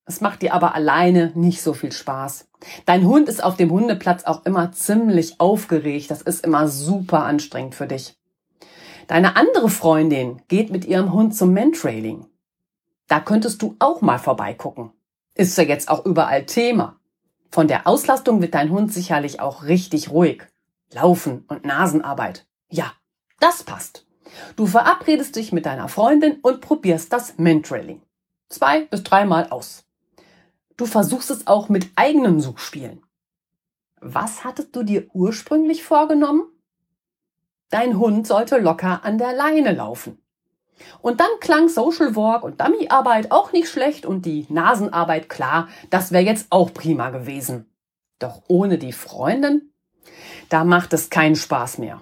Es 0.06 0.22
macht 0.22 0.42
dir 0.42 0.56
aber 0.56 0.74
alleine 0.74 1.32
nicht 1.36 1.62
so 1.62 1.74
viel 1.74 1.92
Spaß. 1.92 2.47
Dein 2.86 3.06
Hund 3.06 3.30
ist 3.30 3.44
auf 3.44 3.56
dem 3.56 3.72
Hundeplatz 3.72 4.24
auch 4.24 4.46
immer 4.46 4.72
ziemlich 4.72 5.40
aufgeregt. 5.40 6.12
Das 6.12 6.22
ist 6.22 6.46
immer 6.46 6.68
super 6.68 7.24
anstrengend 7.24 7.76
für 7.76 7.88
dich. 7.88 8.18
Deine 9.08 9.36
andere 9.36 9.70
Freundin 9.70 10.42
geht 10.48 10.70
mit 10.70 10.86
ihrem 10.86 11.14
Hund 11.14 11.36
zum 11.36 11.54
Mantrailing. 11.54 12.26
Da 13.08 13.20
könntest 13.20 13.62
du 13.62 13.76
auch 13.80 14.02
mal 14.02 14.20
vorbeigucken. 14.20 14.92
Ist 15.34 15.58
ja 15.58 15.64
jetzt 15.64 15.90
auch 15.90 16.06
überall 16.06 16.46
Thema. 16.46 17.00
Von 17.50 17.68
der 17.68 17.88
Auslastung 17.88 18.42
wird 18.42 18.54
dein 18.54 18.70
Hund 18.70 18.92
sicherlich 18.92 19.40
auch 19.40 19.64
richtig 19.64 20.10
ruhig. 20.10 20.44
Laufen 20.94 21.46
und 21.48 21.66
Nasenarbeit. 21.66 22.46
Ja, 22.70 22.92
das 23.40 23.64
passt. 23.64 24.06
Du 24.56 24.66
verabredest 24.66 25.36
dich 25.36 25.54
mit 25.54 25.66
deiner 25.66 25.88
Freundin 25.88 26.40
und 26.42 26.62
probierst 26.62 27.14
das 27.14 27.38
Mantrailing. 27.38 28.02
Zwei 28.50 28.86
bis 28.86 29.04
dreimal 29.04 29.50
aus. 29.50 29.87
Du 30.78 30.86
versuchst 30.86 31.32
es 31.32 31.48
auch 31.48 31.70
mit 31.70 31.90
eigenen 31.96 32.40
Suchspielen. 32.40 33.04
Was 34.00 34.44
hattest 34.44 34.76
du 34.76 34.84
dir 34.84 35.08
ursprünglich 35.14 35.84
vorgenommen? 35.84 36.44
Dein 37.70 37.98
Hund 37.98 38.28
sollte 38.28 38.60
locker 38.60 39.04
an 39.04 39.18
der 39.18 39.34
Leine 39.34 39.74
laufen. 39.74 40.20
Und 41.02 41.20
dann 41.20 41.30
klang 41.42 41.70
Social 41.70 42.16
Work 42.16 42.44
und 42.44 42.62
Dummyarbeit 42.62 43.32
auch 43.32 43.52
nicht 43.52 43.68
schlecht 43.68 44.06
und 44.06 44.28
die 44.28 44.46
Nasenarbeit 44.50 45.28
klar, 45.28 45.68
das 45.90 46.12
wäre 46.12 46.24
jetzt 46.24 46.48
auch 46.52 46.72
prima 46.72 47.10
gewesen. 47.10 47.66
Doch 48.20 48.44
ohne 48.48 48.78
die 48.78 48.94
Freundin, 48.94 49.74
da 50.50 50.64
macht 50.64 50.94
es 50.94 51.10
keinen 51.10 51.36
Spaß 51.36 51.80
mehr. 51.80 52.02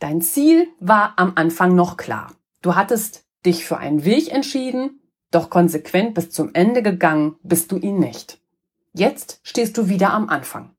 Dein 0.00 0.20
Ziel 0.20 0.68
war 0.80 1.14
am 1.16 1.32
Anfang 1.36 1.76
noch 1.76 1.96
klar. 1.96 2.32
Du 2.62 2.74
hattest 2.74 3.24
dich 3.46 3.64
für 3.64 3.78
einen 3.78 4.04
Weg 4.04 4.32
entschieden 4.32 4.99
doch 5.30 5.50
konsequent 5.50 6.14
bis 6.14 6.30
zum 6.30 6.54
Ende 6.54 6.82
gegangen 6.82 7.36
bist 7.42 7.72
du 7.72 7.76
ihn 7.76 7.98
nicht. 7.98 8.38
Jetzt 8.92 9.40
stehst 9.42 9.76
du 9.78 9.88
wieder 9.88 10.12
am 10.12 10.28
Anfang. 10.28 10.70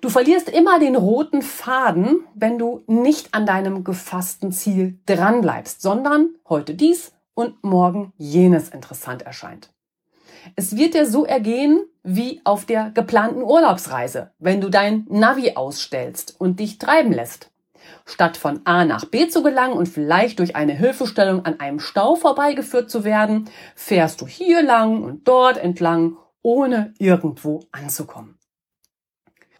Du 0.00 0.10
verlierst 0.10 0.48
immer 0.48 0.78
den 0.78 0.94
roten 0.94 1.42
Faden, 1.42 2.20
wenn 2.34 2.58
du 2.58 2.82
nicht 2.86 3.34
an 3.34 3.46
deinem 3.46 3.82
gefassten 3.82 4.52
Ziel 4.52 4.98
dranbleibst, 5.06 5.82
sondern 5.82 6.34
heute 6.48 6.74
dies 6.74 7.12
und 7.34 7.64
morgen 7.64 8.12
jenes 8.16 8.68
interessant 8.68 9.22
erscheint. 9.22 9.70
Es 10.54 10.76
wird 10.76 10.94
dir 10.94 11.06
so 11.06 11.24
ergehen 11.24 11.84
wie 12.04 12.40
auf 12.44 12.64
der 12.64 12.90
geplanten 12.90 13.42
Urlaubsreise, 13.42 14.30
wenn 14.38 14.60
du 14.60 14.68
dein 14.70 15.04
Navi 15.08 15.52
ausstellst 15.56 16.36
und 16.38 16.60
dich 16.60 16.78
treiben 16.78 17.12
lässt. 17.12 17.50
Statt 18.04 18.36
von 18.36 18.60
A 18.64 18.84
nach 18.84 19.04
B 19.04 19.28
zu 19.28 19.42
gelangen 19.42 19.76
und 19.76 19.88
vielleicht 19.88 20.38
durch 20.38 20.56
eine 20.56 20.72
Hilfestellung 20.72 21.44
an 21.44 21.60
einem 21.60 21.80
Stau 21.80 22.14
vorbeigeführt 22.14 22.90
zu 22.90 23.04
werden, 23.04 23.50
fährst 23.74 24.20
du 24.20 24.26
hier 24.26 24.62
lang 24.62 25.02
und 25.02 25.28
dort 25.28 25.58
entlang, 25.58 26.16
ohne 26.42 26.94
irgendwo 26.98 27.60
anzukommen. 27.72 28.38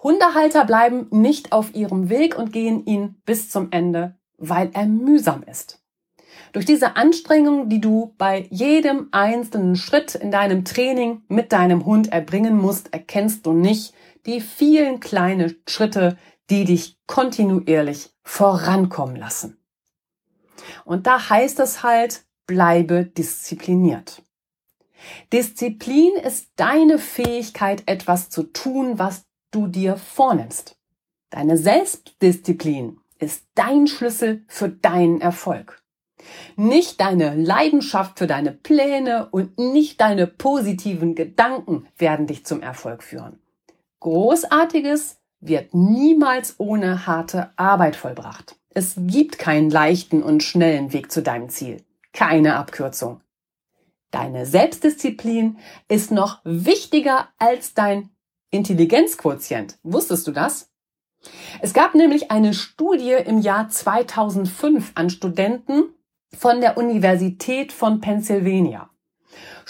Hundehalter 0.03 0.65
bleiben 0.65 1.09
nicht 1.11 1.53
auf 1.53 1.75
ihrem 1.75 2.09
Weg 2.09 2.39
und 2.39 2.53
gehen 2.53 2.87
ihn 2.87 3.21
bis 3.25 3.51
zum 3.51 3.69
Ende, 3.73 4.17
weil 4.37 4.71
er 4.73 4.87
mühsam 4.87 5.43
ist. 5.43 5.83
Durch 6.53 6.65
diese 6.65 6.97
Anstrengung, 6.97 7.69
die 7.69 7.81
du 7.81 8.15
bei 8.17 8.47
jedem 8.51 9.09
einzelnen 9.11 9.77
Schritt 9.77 10.15
in 10.15 10.31
deinem 10.31 10.65
Training 10.65 11.23
mit 11.29 11.53
deinem 11.53 11.85
Hund 11.85 12.13
erbringen 12.13 12.57
musst, 12.57 12.93
erkennst 12.93 13.45
du 13.45 13.53
nicht 13.53 13.93
die 14.25 14.41
vielen 14.41 15.01
kleinen 15.01 15.57
Schritte, 15.67 16.17
die 16.51 16.65
dich 16.65 16.99
kontinuierlich 17.07 18.11
vorankommen 18.23 19.17
lassen. 19.17 19.59
Und 20.85 21.07
da 21.07 21.31
heißt 21.31 21.61
es 21.61 21.83
halt, 21.83 22.25
bleibe 22.47 23.05
diszipliniert. 23.05 24.23
Disziplin 25.33 26.15
ist 26.17 26.49
deine 26.57 26.99
Fähigkeit, 26.99 27.85
etwas 27.87 28.31
zu 28.31 28.45
tun, 28.45 28.99
was 28.99 29.27
du 29.51 29.67
dir 29.67 29.97
vornimmst. 29.97 30.77
Deine 31.31 31.57
Selbstdisziplin 31.57 33.01
ist 33.19 33.45
dein 33.55 33.87
Schlüssel 33.87 34.45
für 34.49 34.69
deinen 34.69 35.21
Erfolg. 35.21 35.83
Nicht 36.57 37.01
deine 37.01 37.37
Leidenschaft 37.37 38.19
für 38.19 38.27
deine 38.27 38.53
Pläne 38.53 39.29
und 39.31 39.59
nicht 39.59 40.01
deine 40.01 40.27
positiven 40.27 41.15
Gedanken 41.15 41.87
werden 41.97 42.27
dich 42.27 42.45
zum 42.45 42.61
Erfolg 42.61 43.03
führen. 43.03 43.41
Großartiges 44.01 45.19
wird 45.41 45.75
niemals 45.75 46.57
ohne 46.59 47.07
harte 47.07 47.51
Arbeit 47.57 47.97
vollbracht. 47.97 48.57
Es 48.71 48.95
gibt 48.97 49.39
keinen 49.39 49.71
leichten 49.71 50.23
und 50.23 50.43
schnellen 50.43 50.93
Weg 50.93 51.11
zu 51.11 51.23
deinem 51.23 51.49
Ziel. 51.49 51.85
Keine 52.13 52.57
Abkürzung. 52.57 53.21
Deine 54.11 54.47
Selbstdisziplin 54.47 55.59
ist 55.89 56.11
noch 56.11 56.41
wichtiger 56.45 57.29
als 57.39 57.75
dein 57.75 58.11
Intelligenzquotient. 58.51 59.79
Wusstest 59.83 60.27
du 60.27 60.33
das? 60.33 60.71
Es 61.61 61.75
gab 61.75 61.95
nämlich 61.95 62.31
eine 62.31 62.55
Studie 62.55 63.13
im 63.13 63.41
Jahr 63.41 63.69
2005 63.69 64.93
an 64.95 65.11
Studenten 65.11 65.95
von 66.37 66.61
der 66.61 66.79
Universität 66.79 67.73
von 67.73 68.01
Pennsylvania. 68.01 68.91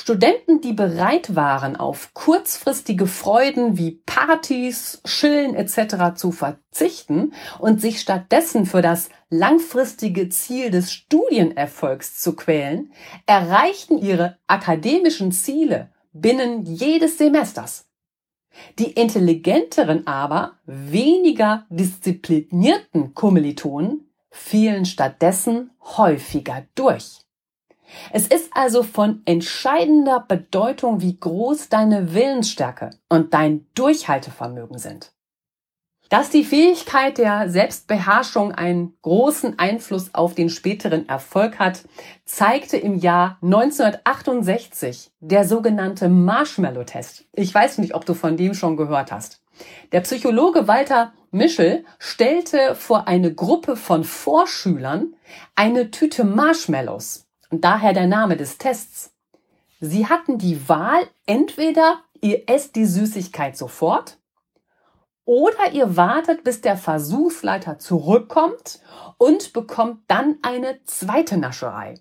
Studenten, 0.00 0.61
die 0.61 0.75
bereit 0.75 1.35
waren, 1.35 1.75
auf 1.75 2.14
kurzfristige 2.14 3.09
Freuden 3.09 3.78
wie 3.78 4.00
Partys, 4.07 5.02
Chillen 5.05 5.57
etc. 5.57 6.14
zu 6.14 6.31
verzichten 6.31 7.33
und 7.59 7.81
sich 7.81 7.99
stattdessen 7.99 8.64
für 8.64 8.81
das 8.81 9.09
langfristige 9.28 10.28
Ziel 10.28 10.71
des 10.71 10.93
Studienerfolgs 10.93 12.21
zu 12.21 12.37
quälen, 12.37 12.93
erreichten 13.26 13.99
ihre 13.99 14.38
akademischen 14.47 15.33
Ziele 15.33 15.90
binnen 16.12 16.64
jedes 16.64 17.19
Semesters. 17.19 17.88
Die 18.78 18.93
intelligenteren 18.93 20.07
aber, 20.07 20.52
weniger 20.64 21.67
disziplinierten 21.71 23.14
Kommilitonen 23.14 24.09
fielen 24.31 24.85
stattdessen 24.85 25.73
häufiger 25.81 26.64
durch. 26.76 27.27
Es 28.12 28.26
ist 28.26 28.50
also 28.52 28.83
von 28.83 29.23
entscheidender 29.25 30.25
Bedeutung, 30.26 31.00
wie 31.00 31.18
groß 31.18 31.68
deine 31.68 32.14
Willensstärke 32.14 32.90
und 33.09 33.35
dein 33.35 33.66
Durchhaltevermögen 33.75 34.78
sind. 34.78 35.12
Dass 36.09 36.30
die 36.30 36.45
Fähigkeit 36.45 37.18
der 37.18 37.50
Selbstbeherrschung 37.50 38.52
einen 38.52 38.97
großen 39.02 39.59
Einfluss 39.59 40.14
auf 40.14 40.35
den 40.35 40.49
späteren 40.49 41.07
Erfolg 41.07 41.59
hat, 41.59 41.83
zeigte 42.25 42.78
im 42.78 42.95
Jahr 42.95 43.37
1968 43.42 45.11
der 45.21 45.45
sogenannte 45.45 46.09
Marshmallow-Test. 46.09 47.26
Ich 47.35 47.54
weiß 47.54 47.76
nicht, 47.76 47.95
ob 47.95 48.07
du 48.07 48.14
von 48.14 48.38
dem 48.38 48.54
schon 48.54 48.78
gehört 48.78 49.12
hast. 49.12 49.42
Der 49.92 50.00
Psychologe 50.00 50.66
Walter 50.66 51.12
Mischel 51.30 51.85
stellte 51.99 52.75
vor 52.75 53.07
eine 53.07 53.35
Gruppe 53.35 53.76
von 53.76 54.02
Vorschülern 54.02 55.14
eine 55.57 55.90
Tüte 55.90 56.25
Marshmallows 56.25 57.27
und 57.50 57.64
daher 57.64 57.93
der 57.93 58.07
Name 58.07 58.37
des 58.37 58.59
Tests. 58.59 59.14
Sie 59.81 60.07
hatten 60.07 60.38
die 60.38 60.69
Wahl, 60.69 61.09
entweder 61.26 62.00
ihr 62.21 62.49
esst 62.49 62.76
die 62.76 62.87
Süßigkeit 62.87 63.57
sofort 63.57 64.19
oder 65.25 65.73
ihr 65.73 65.97
wartet, 65.97 66.43
bis 66.43 66.62
der 66.62 66.76
Versuchsleiter 66.76 67.78
zurückkommt 67.78 68.81
und 69.19 69.52
bekommt 69.52 70.00
dann 70.09 70.38
eine 70.43 70.83
zweite 70.85 71.37
Nascherei. 71.37 71.95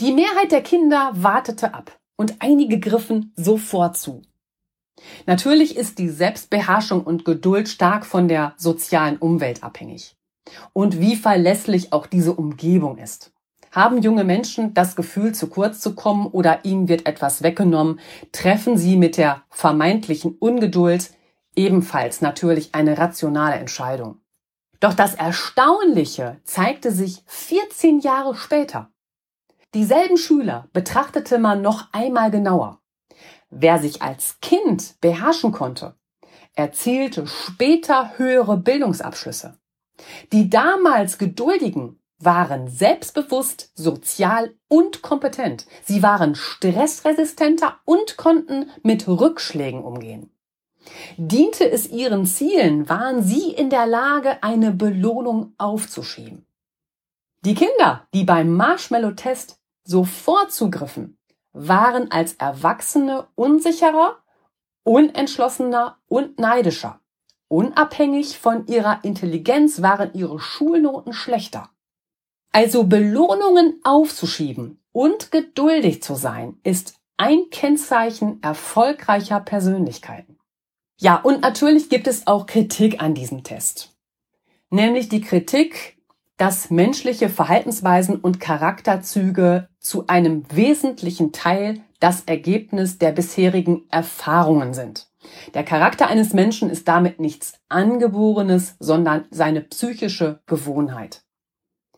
Die 0.00 0.12
Mehrheit 0.12 0.52
der 0.52 0.62
Kinder 0.62 1.12
wartete 1.14 1.74
ab 1.74 1.98
und 2.16 2.36
einige 2.40 2.80
griffen 2.80 3.32
sofort 3.36 3.96
zu. 3.96 4.22
Natürlich 5.26 5.76
ist 5.76 5.98
die 5.98 6.08
Selbstbeherrschung 6.08 7.04
und 7.04 7.24
Geduld 7.24 7.68
stark 7.68 8.04
von 8.04 8.28
der 8.28 8.54
sozialen 8.56 9.18
Umwelt 9.18 9.62
abhängig 9.62 10.16
und 10.72 11.00
wie 11.00 11.16
verlässlich 11.16 11.92
auch 11.92 12.06
diese 12.06 12.34
Umgebung 12.34 12.98
ist. 12.98 13.32
Haben 13.76 14.00
junge 14.00 14.24
Menschen 14.24 14.72
das 14.72 14.96
Gefühl, 14.96 15.34
zu 15.34 15.48
kurz 15.48 15.80
zu 15.80 15.94
kommen 15.94 16.28
oder 16.28 16.64
ihnen 16.64 16.88
wird 16.88 17.06
etwas 17.06 17.42
weggenommen, 17.42 18.00
treffen 18.32 18.78
sie 18.78 18.96
mit 18.96 19.18
der 19.18 19.42
vermeintlichen 19.50 20.34
Ungeduld 20.38 21.10
ebenfalls 21.54 22.22
natürlich 22.22 22.74
eine 22.74 22.96
rationale 22.96 23.56
Entscheidung. 23.56 24.22
Doch 24.80 24.94
das 24.94 25.14
Erstaunliche 25.14 26.40
zeigte 26.44 26.90
sich 26.90 27.22
14 27.26 28.00
Jahre 28.00 28.34
später. 28.34 28.88
Dieselben 29.74 30.16
Schüler 30.16 30.70
betrachtete 30.72 31.38
man 31.38 31.60
noch 31.60 31.92
einmal 31.92 32.30
genauer. 32.30 32.80
Wer 33.50 33.78
sich 33.78 34.00
als 34.00 34.40
Kind 34.40 34.98
beherrschen 35.02 35.52
konnte, 35.52 35.96
erzielte 36.54 37.26
später 37.26 38.16
höhere 38.16 38.56
Bildungsabschlüsse. 38.56 39.58
Die 40.32 40.48
damals 40.48 41.18
Geduldigen 41.18 42.00
waren 42.18 42.68
selbstbewusst, 42.68 43.72
sozial 43.74 44.54
und 44.68 45.02
kompetent. 45.02 45.66
Sie 45.84 46.02
waren 46.02 46.34
stressresistenter 46.34 47.78
und 47.84 48.16
konnten 48.16 48.70
mit 48.82 49.06
Rückschlägen 49.06 49.82
umgehen. 49.82 50.30
Diente 51.16 51.68
es 51.70 51.88
ihren 51.88 52.26
Zielen, 52.26 52.88
waren 52.88 53.22
sie 53.22 53.50
in 53.50 53.70
der 53.70 53.86
Lage, 53.86 54.42
eine 54.42 54.72
Belohnung 54.72 55.54
aufzuschieben. 55.58 56.46
Die 57.44 57.54
Kinder, 57.54 58.06
die 58.14 58.24
beim 58.24 58.54
Marshmallow-Test 58.54 59.60
sofort 59.84 60.52
zugriffen, 60.52 61.18
waren 61.52 62.10
als 62.10 62.34
Erwachsene 62.34 63.26
unsicherer, 63.34 64.16
unentschlossener 64.84 65.98
und 66.06 66.38
neidischer. 66.38 67.00
Unabhängig 67.48 68.38
von 68.38 68.66
ihrer 68.66 69.04
Intelligenz 69.04 69.80
waren 69.80 70.12
ihre 70.14 70.40
Schulnoten 70.40 71.12
schlechter. 71.12 71.70
Also 72.56 72.84
Belohnungen 72.84 73.80
aufzuschieben 73.84 74.80
und 74.90 75.30
geduldig 75.30 76.02
zu 76.02 76.14
sein, 76.14 76.56
ist 76.62 76.94
ein 77.18 77.50
Kennzeichen 77.50 78.42
erfolgreicher 78.42 79.40
Persönlichkeiten. 79.40 80.38
Ja, 80.98 81.16
und 81.16 81.42
natürlich 81.42 81.90
gibt 81.90 82.06
es 82.06 82.26
auch 82.26 82.46
Kritik 82.46 83.02
an 83.02 83.12
diesem 83.12 83.44
Test. 83.44 83.94
Nämlich 84.70 85.10
die 85.10 85.20
Kritik, 85.20 85.98
dass 86.38 86.70
menschliche 86.70 87.28
Verhaltensweisen 87.28 88.16
und 88.16 88.40
Charakterzüge 88.40 89.68
zu 89.78 90.06
einem 90.06 90.46
wesentlichen 90.50 91.32
Teil 91.32 91.82
das 92.00 92.22
Ergebnis 92.22 92.96
der 92.96 93.12
bisherigen 93.12 93.84
Erfahrungen 93.90 94.72
sind. 94.72 95.10
Der 95.52 95.62
Charakter 95.62 96.06
eines 96.06 96.32
Menschen 96.32 96.70
ist 96.70 96.88
damit 96.88 97.20
nichts 97.20 97.60
Angeborenes, 97.68 98.76
sondern 98.80 99.26
seine 99.30 99.60
psychische 99.60 100.40
Gewohnheit. 100.46 101.25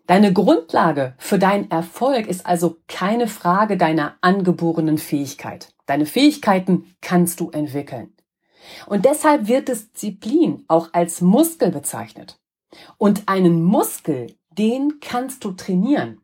Deine 0.09 0.33
Grundlage 0.33 1.13
für 1.19 1.39
deinen 1.39 1.71
Erfolg 1.71 2.29
ist 2.29 2.47
also 2.47 2.79
keine 2.89 3.29
Frage 3.29 3.77
deiner 3.77 4.17
angeborenen 4.23 4.97
Fähigkeit. 4.97 5.75
Deine 5.85 6.07
Fähigkeiten 6.07 6.95
kannst 7.03 7.41
du 7.41 7.51
entwickeln. 7.51 8.15
Und 8.87 9.05
deshalb 9.05 9.49
wird 9.49 9.69
Disziplin 9.69 10.65
auch 10.67 10.95
als 10.95 11.21
Muskel 11.21 11.71
bezeichnet. 11.71 12.41
Und 12.97 13.29
einen 13.29 13.63
Muskel, 13.63 14.35
den 14.49 14.99
kannst 15.01 15.45
du 15.45 15.53
trainieren. 15.53 16.23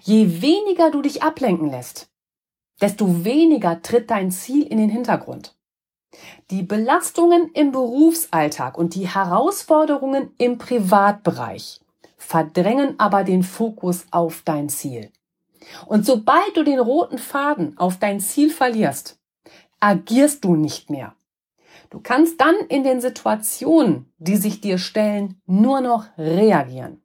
Je 0.00 0.40
weniger 0.40 0.90
du 0.90 1.02
dich 1.02 1.22
ablenken 1.22 1.70
lässt, 1.70 2.10
desto 2.80 3.22
weniger 3.22 3.82
tritt 3.82 4.10
dein 4.10 4.30
Ziel 4.30 4.66
in 4.66 4.78
den 4.78 4.88
Hintergrund. 4.88 5.58
Die 6.50 6.62
Belastungen 6.62 7.50
im 7.52 7.70
Berufsalltag 7.70 8.78
und 8.78 8.94
die 8.94 9.08
Herausforderungen 9.08 10.32
im 10.38 10.56
Privatbereich 10.56 11.82
verdrängen 12.28 13.00
aber 13.00 13.24
den 13.24 13.42
Fokus 13.42 14.04
auf 14.10 14.42
dein 14.44 14.68
Ziel. 14.68 15.10
Und 15.86 16.04
sobald 16.04 16.54
du 16.54 16.62
den 16.62 16.78
roten 16.78 17.16
Faden 17.16 17.78
auf 17.78 17.98
dein 17.98 18.20
Ziel 18.20 18.50
verlierst, 18.50 19.18
agierst 19.80 20.44
du 20.44 20.54
nicht 20.54 20.90
mehr. 20.90 21.14
Du 21.88 22.00
kannst 22.00 22.38
dann 22.38 22.54
in 22.68 22.84
den 22.84 23.00
Situationen, 23.00 24.12
die 24.18 24.36
sich 24.36 24.60
dir 24.60 24.76
stellen, 24.76 25.40
nur 25.46 25.80
noch 25.80 26.04
reagieren. 26.18 27.00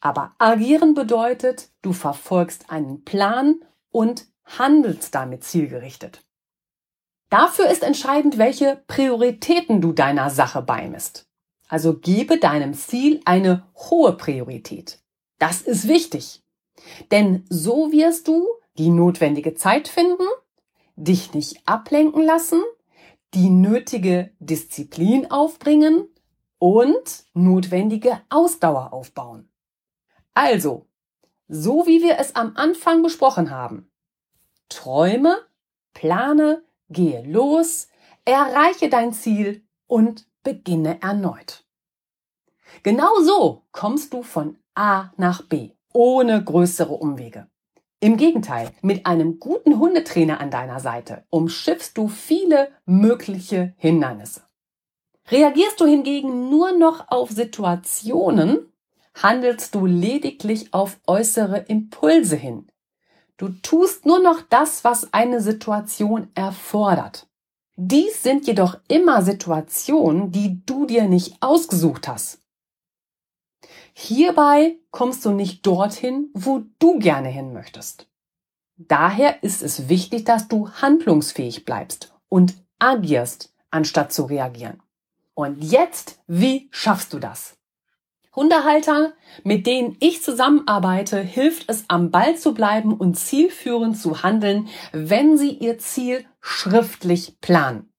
Aber 0.00 0.32
agieren 0.38 0.94
bedeutet, 0.94 1.68
du 1.82 1.92
verfolgst 1.92 2.70
einen 2.70 3.04
Plan 3.04 3.56
und 3.90 4.26
handelst 4.46 5.14
damit 5.14 5.44
zielgerichtet. 5.44 6.24
Dafür 7.28 7.68
ist 7.68 7.82
entscheidend, 7.82 8.38
welche 8.38 8.82
Prioritäten 8.86 9.82
du 9.82 9.92
deiner 9.92 10.30
Sache 10.30 10.62
beimisst. 10.62 11.29
Also 11.70 11.96
gebe 11.96 12.38
deinem 12.38 12.74
Ziel 12.74 13.20
eine 13.24 13.64
hohe 13.76 14.16
Priorität. 14.16 14.98
Das 15.38 15.62
ist 15.62 15.86
wichtig. 15.86 16.42
Denn 17.12 17.44
so 17.48 17.92
wirst 17.92 18.26
du 18.26 18.44
die 18.76 18.90
notwendige 18.90 19.54
Zeit 19.54 19.86
finden, 19.86 20.26
dich 20.96 21.32
nicht 21.32 21.62
ablenken 21.66 22.24
lassen, 22.24 22.60
die 23.34 23.50
nötige 23.50 24.32
Disziplin 24.40 25.30
aufbringen 25.30 26.08
und 26.58 27.24
notwendige 27.34 28.20
Ausdauer 28.30 28.92
aufbauen. 28.92 29.48
Also, 30.34 30.88
so 31.46 31.86
wie 31.86 32.02
wir 32.02 32.18
es 32.18 32.34
am 32.34 32.56
Anfang 32.56 33.04
besprochen 33.04 33.50
haben, 33.50 33.88
träume, 34.68 35.38
plane, 35.94 36.64
gehe 36.88 37.22
los, 37.24 37.86
erreiche 38.24 38.88
dein 38.88 39.12
Ziel 39.12 39.62
und 39.86 40.26
beginne 40.42 41.00
erneut. 41.02 41.64
Genau 42.82 43.20
so 43.22 43.62
kommst 43.72 44.12
du 44.12 44.22
von 44.22 44.58
A 44.74 45.10
nach 45.16 45.42
B, 45.42 45.70
ohne 45.92 46.42
größere 46.42 46.92
Umwege. 46.92 47.48
Im 48.02 48.16
Gegenteil, 48.16 48.70
mit 48.80 49.04
einem 49.04 49.38
guten 49.38 49.78
Hundetrainer 49.78 50.40
an 50.40 50.50
deiner 50.50 50.80
Seite 50.80 51.24
umschiffst 51.28 51.98
du 51.98 52.08
viele 52.08 52.70
mögliche 52.86 53.74
Hindernisse. 53.76 54.42
Reagierst 55.28 55.80
du 55.80 55.86
hingegen 55.86 56.48
nur 56.48 56.72
noch 56.72 57.08
auf 57.08 57.30
Situationen, 57.30 58.72
handelst 59.14 59.74
du 59.74 59.84
lediglich 59.86 60.72
auf 60.72 60.98
äußere 61.06 61.58
Impulse 61.68 62.36
hin. 62.36 62.70
Du 63.36 63.48
tust 63.48 64.06
nur 64.06 64.20
noch 64.20 64.40
das, 64.42 64.82
was 64.82 65.12
eine 65.12 65.40
Situation 65.40 66.30
erfordert. 66.34 67.29
Dies 67.82 68.22
sind 68.22 68.46
jedoch 68.46 68.78
immer 68.88 69.22
Situationen, 69.22 70.30
die 70.30 70.60
du 70.66 70.84
dir 70.84 71.08
nicht 71.08 71.38
ausgesucht 71.40 72.08
hast. 72.08 72.38
Hierbei 73.94 74.76
kommst 74.90 75.24
du 75.24 75.30
nicht 75.30 75.64
dorthin, 75.64 76.28
wo 76.34 76.60
du 76.78 76.98
gerne 76.98 77.30
hin 77.30 77.54
möchtest. 77.54 78.06
Daher 78.76 79.42
ist 79.42 79.62
es 79.62 79.88
wichtig, 79.88 80.26
dass 80.26 80.46
du 80.46 80.68
handlungsfähig 80.68 81.64
bleibst 81.64 82.12
und 82.28 82.52
agierst, 82.78 83.54
anstatt 83.70 84.12
zu 84.12 84.24
reagieren. 84.24 84.82
Und 85.32 85.64
jetzt, 85.64 86.20
wie 86.26 86.68
schaffst 86.70 87.14
du 87.14 87.18
das? 87.18 87.56
Hundehalter, 88.36 89.14
mit 89.42 89.66
denen 89.66 89.96
ich 90.00 90.22
zusammenarbeite, 90.22 91.18
hilft 91.22 91.64
es, 91.70 91.84
am 91.88 92.10
Ball 92.10 92.36
zu 92.36 92.52
bleiben 92.52 92.92
und 92.92 93.14
zielführend 93.14 93.96
zu 93.96 94.22
handeln, 94.22 94.68
wenn 94.92 95.38
sie 95.38 95.52
ihr 95.52 95.78
Ziel 95.78 96.26
schriftlich 96.40 97.40
planen. 97.40 97.92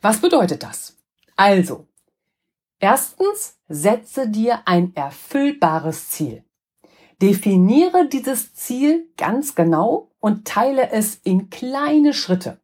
Was 0.00 0.20
bedeutet 0.20 0.62
das? 0.62 0.96
Also, 1.36 1.86
erstens, 2.78 3.58
setze 3.68 4.28
dir 4.28 4.62
ein 4.66 4.94
erfüllbares 4.94 6.10
Ziel. 6.10 6.44
Definiere 7.20 8.08
dieses 8.08 8.54
Ziel 8.54 9.10
ganz 9.16 9.54
genau 9.54 10.10
und 10.20 10.46
teile 10.46 10.90
es 10.90 11.16
in 11.16 11.50
kleine 11.50 12.14
Schritte. 12.14 12.60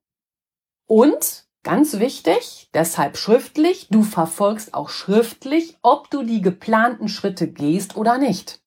Und 0.87 1.45
Ganz 1.65 1.99
wichtig, 1.99 2.69
deshalb 2.75 3.17
schriftlich, 3.17 3.89
du 3.91 4.03
verfolgst 4.03 4.75
auch 4.75 4.91
schriftlich, 4.91 5.79
ob 5.81 6.11
du 6.11 6.23
die 6.23 6.43
geplanten 6.43 7.09
Schritte 7.09 7.49
gehst 7.49 7.97
oder 7.97 8.19
nicht. 8.19 8.61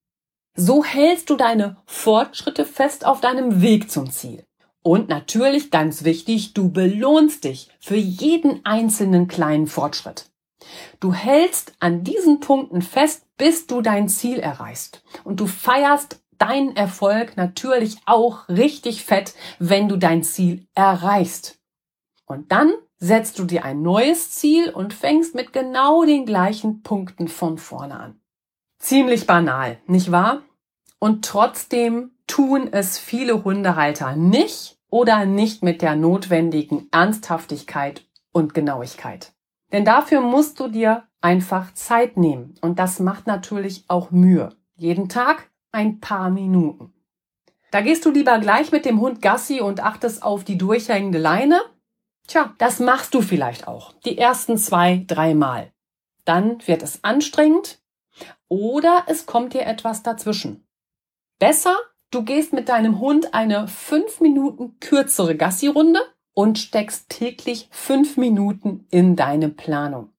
So 0.56 0.84
hältst 0.84 1.30
du 1.30 1.36
deine 1.36 1.78
Fortschritte 1.86 2.66
fest 2.66 3.06
auf 3.06 3.22
deinem 3.22 3.62
Weg 3.62 3.92
zum 3.92 4.10
Ziel. 4.10 4.44
Und 4.88 5.10
natürlich 5.10 5.70
ganz 5.70 6.06
wichtig, 6.06 6.54
du 6.54 6.72
belohnst 6.72 7.44
dich 7.44 7.68
für 7.78 7.98
jeden 7.98 8.66
einzelnen 8.66 9.28
kleinen 9.28 9.68
Fortschritt. 9.68 10.30
Du 11.02 11.12
hältst 11.12 11.74
an 11.82 12.06
diesen 12.06 12.40
Punkten 12.40 12.82
fest, 12.82 13.26
bis 13.36 13.68
du 13.68 13.82
dein 13.82 14.08
Ziel 14.08 14.40
erreichst. 14.40 15.04
Und 15.26 15.42
du 15.42 15.46
feierst 15.46 16.22
deinen 16.38 16.74
Erfolg 16.78 17.36
natürlich 17.36 17.98
auch 18.06 18.48
richtig 18.48 19.04
fett, 19.04 19.34
wenn 19.60 19.90
du 19.90 19.98
dein 19.98 20.24
Ziel 20.24 20.66
erreichst. 20.74 21.60
Und 22.26 22.54
dann 22.54 22.72
setzt 22.96 23.40
du 23.40 23.44
dir 23.44 23.66
ein 23.66 23.82
neues 23.82 24.32
Ziel 24.32 24.70
und 24.70 24.94
fängst 24.94 25.36
mit 25.36 25.52
genau 25.52 26.06
den 26.06 26.26
gleichen 26.26 26.82
Punkten 26.82 27.28
von 27.28 27.58
vorne 27.58 28.00
an. 28.00 28.22
Ziemlich 28.80 29.28
banal, 29.28 29.80
nicht 29.86 30.14
wahr? 30.14 30.44
Und 30.98 31.26
trotzdem 31.26 32.12
tun 32.26 32.70
es 32.72 32.98
viele 32.98 33.44
Hundehalter 33.44 34.16
nicht 34.16 34.77
oder 34.90 35.26
nicht 35.26 35.64
mit 35.64 35.82
der 35.82 35.96
notwendigen 35.96 36.88
Ernsthaftigkeit 36.92 38.06
und 38.32 38.54
Genauigkeit. 38.54 39.34
Denn 39.72 39.86
dafür 39.86 40.22
musst 40.22 40.60
du 40.60 40.68
dir 40.68 41.04
einfach 41.22 41.74
Zeit 41.74 42.18
nehmen 42.18 42.56
und 42.62 42.80
das 42.80 43.00
macht 43.00 43.28
natürlich 43.28 43.86
auch 43.88 44.12
Mühe. 44.12 44.56
Jeden 44.76 45.10
Tag 45.10 45.50
ein 45.72 46.00
paar 46.00 46.30
Minuten. 46.30 46.94
Da 47.72 47.82
gehst 47.82 48.06
du 48.06 48.12
lieber 48.12 48.40
gleich 48.40 48.72
mit 48.72 48.86
dem 48.86 49.02
Hund 49.02 49.22
Gassi 49.22 49.60
und 49.60 49.84
achtest 49.84 50.24
auf 50.24 50.44
die 50.44 50.58
durchhängende 50.58 51.18
Leine 51.18 51.60
Tja, 52.28 52.54
das 52.58 52.80
machst 52.80 53.14
du 53.14 53.22
vielleicht 53.22 53.68
auch. 53.68 53.94
Die 54.06 54.18
ersten 54.18 54.58
zwei, 54.58 55.04
drei 55.08 55.34
Mal. 55.34 55.72
Dann 56.26 56.66
wird 56.68 56.84
es 56.84 57.04
anstrengend 57.04 57.80
oder 58.50 59.06
es 59.08 59.26
kommt 59.26 59.54
dir 59.54 59.66
etwas 59.66 60.04
dazwischen. 60.04 60.68
Besser, 61.40 61.78
du 62.12 62.24
gehst 62.24 62.54
mit 62.54 62.70
deinem 62.70 63.00
Hund 63.00 63.34
eine 63.34 63.68
fünf 63.68 64.22
Minuten 64.22 64.80
kürzere 64.80 65.36
Gassi-Runde 65.36 66.02
und 66.34 66.60
steckst 66.60 67.10
täglich 67.10 67.68
fünf 67.72 68.18
Minuten 68.18 68.86
in 68.92 69.16
deine 69.16 69.50
Planung. 69.50 70.10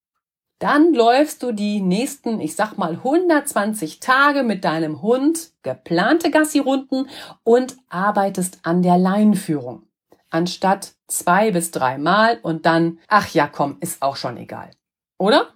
dann 0.61 0.92
läufst 0.92 1.44
du 1.44 1.53
die 1.53 1.81
nächsten, 1.81 2.40
ich 2.40 2.57
sag 2.57 2.77
mal 2.77 2.94
120 2.94 4.01
Tage 4.01 4.42
mit 4.42 4.64
deinem 4.64 5.03
Hund 5.03 5.53
geplante 5.62 6.33
Gassi-Runden 6.33 7.09
und 7.44 7.77
arbeitest 7.88 8.59
an 8.62 8.83
der 8.83 8.98
Leinenführung. 8.98 9.85
Anstatt 10.31 10.94
zwei 11.07 11.53
bis 11.53 11.70
dreimal 11.70 12.38
und 12.42 12.66
dann, 12.66 12.98
ach 13.07 13.29
ja, 13.29 13.46
komm, 13.46 13.77
ist 13.81 14.03
auch 14.03 14.16
schon 14.16 14.37
egal. 14.37 14.70
Oder? 15.16 15.55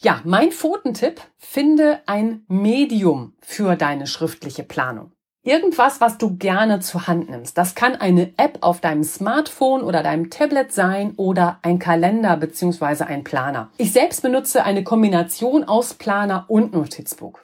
Ja, 0.00 0.22
mein 0.24 0.50
Pfotentipp, 0.52 1.20
finde 1.36 2.00
ein 2.06 2.44
Medium 2.48 3.34
für 3.40 3.76
deine 3.76 4.06
schriftliche 4.06 4.62
Planung. 4.62 5.12
Irgendwas, 5.48 6.02
was 6.02 6.18
du 6.18 6.36
gerne 6.36 6.80
zur 6.80 7.06
Hand 7.06 7.30
nimmst. 7.30 7.56
Das 7.56 7.74
kann 7.74 7.96
eine 7.96 8.34
App 8.36 8.58
auf 8.60 8.82
deinem 8.82 9.02
Smartphone 9.02 9.80
oder 9.80 10.02
deinem 10.02 10.28
Tablet 10.28 10.74
sein 10.74 11.14
oder 11.16 11.58
ein 11.62 11.78
Kalender 11.78 12.36
bzw. 12.36 13.04
ein 13.04 13.24
Planer. 13.24 13.70
Ich 13.78 13.92
selbst 13.92 14.20
benutze 14.20 14.64
eine 14.64 14.84
Kombination 14.84 15.64
aus 15.64 15.94
Planer 15.94 16.44
und 16.48 16.74
Notizbuch. 16.74 17.40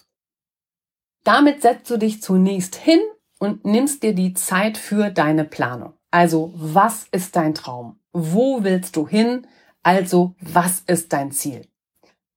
Damit 1.25 1.63
setzt 1.63 1.89
du 1.89 1.97
dich 1.97 2.21
zunächst 2.21 2.77
hin 2.77 3.01
und 3.39 3.65
nimmst 3.65 4.03
dir 4.03 4.15
die 4.15 4.35
Zeit 4.35 4.77
für 4.77 5.09
deine 5.09 5.45
Planung. 5.45 5.95
Also, 6.11 6.53
was 6.55 7.07
ist 7.11 7.37
dein 7.37 7.55
Traum? 7.55 7.99
Wo 8.13 8.65
willst 8.65 8.97
du 8.97 9.09
hin? 9.09 9.47
Also, 9.83 10.35
was 10.43 10.81
ist 10.81 11.15
dein 11.15 11.33
Ziel? 11.33 11.67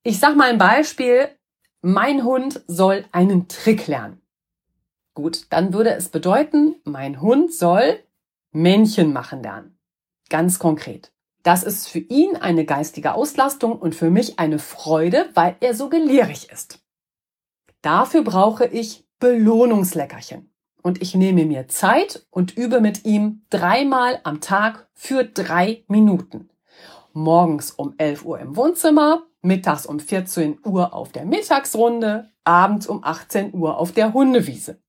Ich 0.03 0.19
sag 0.19 0.38
mal 0.38 0.49
ein 0.49 0.60
Beispiel. 0.60 1.27
Mein 1.82 2.23
Hund 2.23 2.63
soll 2.67 3.03
einen 3.12 3.49
Trick 3.49 3.88
lernen. 3.88 4.21
Gut, 5.17 5.47
dann 5.49 5.73
würde 5.73 5.95
es 5.95 6.10
bedeuten, 6.10 6.75
mein 6.84 7.21
Hund 7.21 7.51
soll 7.51 8.03
Männchen 8.51 9.13
machen 9.13 9.41
lernen. 9.41 9.80
Ganz 10.30 10.60
konkret. 10.60 11.12
Das 11.41 11.63
ist 11.63 11.88
für 11.88 11.97
ihn 11.97 12.36
eine 12.36 12.65
geistige 12.65 13.15
Auslastung 13.15 13.80
und 13.80 13.95
für 13.95 14.12
mich 14.12 14.38
eine 14.38 14.60
Freude, 14.60 15.27
weil 15.34 15.56
er 15.60 15.73
so 15.73 15.89
gelehrig 15.89 16.51
ist. 16.51 16.84
Dafür 17.82 18.23
brauche 18.23 18.67
ich 18.67 19.08
Belohnungsleckerchen. 19.17 20.53
Und 20.84 21.01
ich 21.01 21.15
nehme 21.15 21.45
mir 21.45 21.67
Zeit 21.67 22.27
und 22.30 22.56
übe 22.56 22.80
mit 22.80 23.03
ihm 23.03 23.41
dreimal 23.49 24.19
am 24.23 24.39
Tag 24.39 24.88
für 24.93 25.23
drei 25.23 25.84
Minuten. 25.88 26.51
Morgens 27.13 27.71
um 27.71 27.95
11 27.97 28.23
Uhr 28.23 28.38
im 28.38 28.56
Wohnzimmer, 28.56 29.23
mittags 29.41 29.88
um 29.88 29.99
14 29.99 30.60
Uhr 30.63 30.93
auf 30.93 31.12
der 31.12 31.25
Mittagsrunde, 31.25 32.30
abends 32.43 32.86
um 32.86 33.03
18 33.03 33.56
Uhr 33.56 33.80
auf 33.80 33.93
der 33.93 34.13
Hundewiese. 34.13 34.80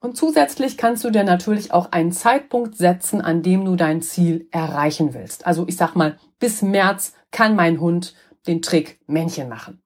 Und 0.00 0.16
zusätzlich 0.16 0.78
kannst 0.78 1.04
du 1.04 1.10
dir 1.10 1.24
natürlich 1.24 1.72
auch 1.72 1.92
einen 1.92 2.12
Zeitpunkt 2.12 2.74
setzen, 2.76 3.20
an 3.20 3.42
dem 3.42 3.66
du 3.66 3.76
dein 3.76 4.00
Ziel 4.00 4.48
erreichen 4.50 5.12
willst. 5.12 5.46
Also 5.46 5.68
ich 5.68 5.76
sag 5.76 5.94
mal, 5.94 6.18
bis 6.38 6.62
März 6.62 7.12
kann 7.30 7.54
mein 7.54 7.80
Hund 7.80 8.14
den 8.46 8.62
Trick 8.62 8.98
Männchen 9.06 9.50
machen. 9.50 9.82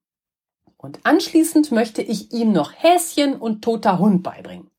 Und 0.77 0.99
anschließend 1.03 1.71
möchte 1.71 2.01
ich 2.01 2.31
ihm 2.31 2.53
noch 2.53 2.71
Häschen 2.71 3.35
und 3.35 3.61
toter 3.61 3.99
Hund 3.99 4.23
beibringen. 4.23 4.69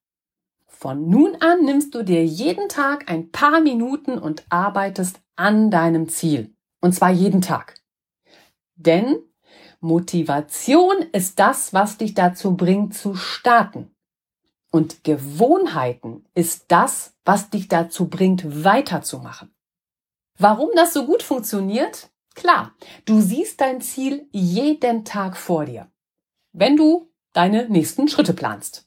Von 0.66 1.08
nun 1.10 1.36
an 1.40 1.64
nimmst 1.64 1.94
du 1.94 2.02
dir 2.02 2.24
jeden 2.24 2.68
Tag 2.68 3.10
ein 3.10 3.30
paar 3.30 3.60
Minuten 3.60 4.18
und 4.18 4.44
arbeitest 4.48 5.20
an 5.34 5.70
deinem 5.70 6.08
Ziel. 6.08 6.54
Und 6.80 6.94
zwar 6.94 7.10
jeden 7.10 7.42
Tag. 7.42 7.74
Denn 8.74 9.18
Motivation 9.80 10.96
ist 11.12 11.38
das, 11.38 11.74
was 11.74 11.98
dich 11.98 12.14
dazu 12.14 12.56
bringt 12.56 12.94
zu 12.94 13.14
starten. 13.14 13.95
Und 14.76 15.04
Gewohnheiten 15.04 16.26
ist 16.34 16.66
das, 16.68 17.14
was 17.24 17.48
dich 17.48 17.66
dazu 17.66 18.10
bringt, 18.10 18.62
weiterzumachen. 18.62 19.54
Warum 20.36 20.68
das 20.74 20.92
so 20.92 21.06
gut 21.06 21.22
funktioniert? 21.22 22.10
Klar, 22.34 22.74
du 23.06 23.22
siehst 23.22 23.62
dein 23.62 23.80
Ziel 23.80 24.28
jeden 24.32 25.06
Tag 25.06 25.38
vor 25.38 25.64
dir, 25.64 25.90
wenn 26.52 26.76
du 26.76 27.10
deine 27.32 27.70
nächsten 27.70 28.06
Schritte 28.06 28.34
planst. 28.34 28.86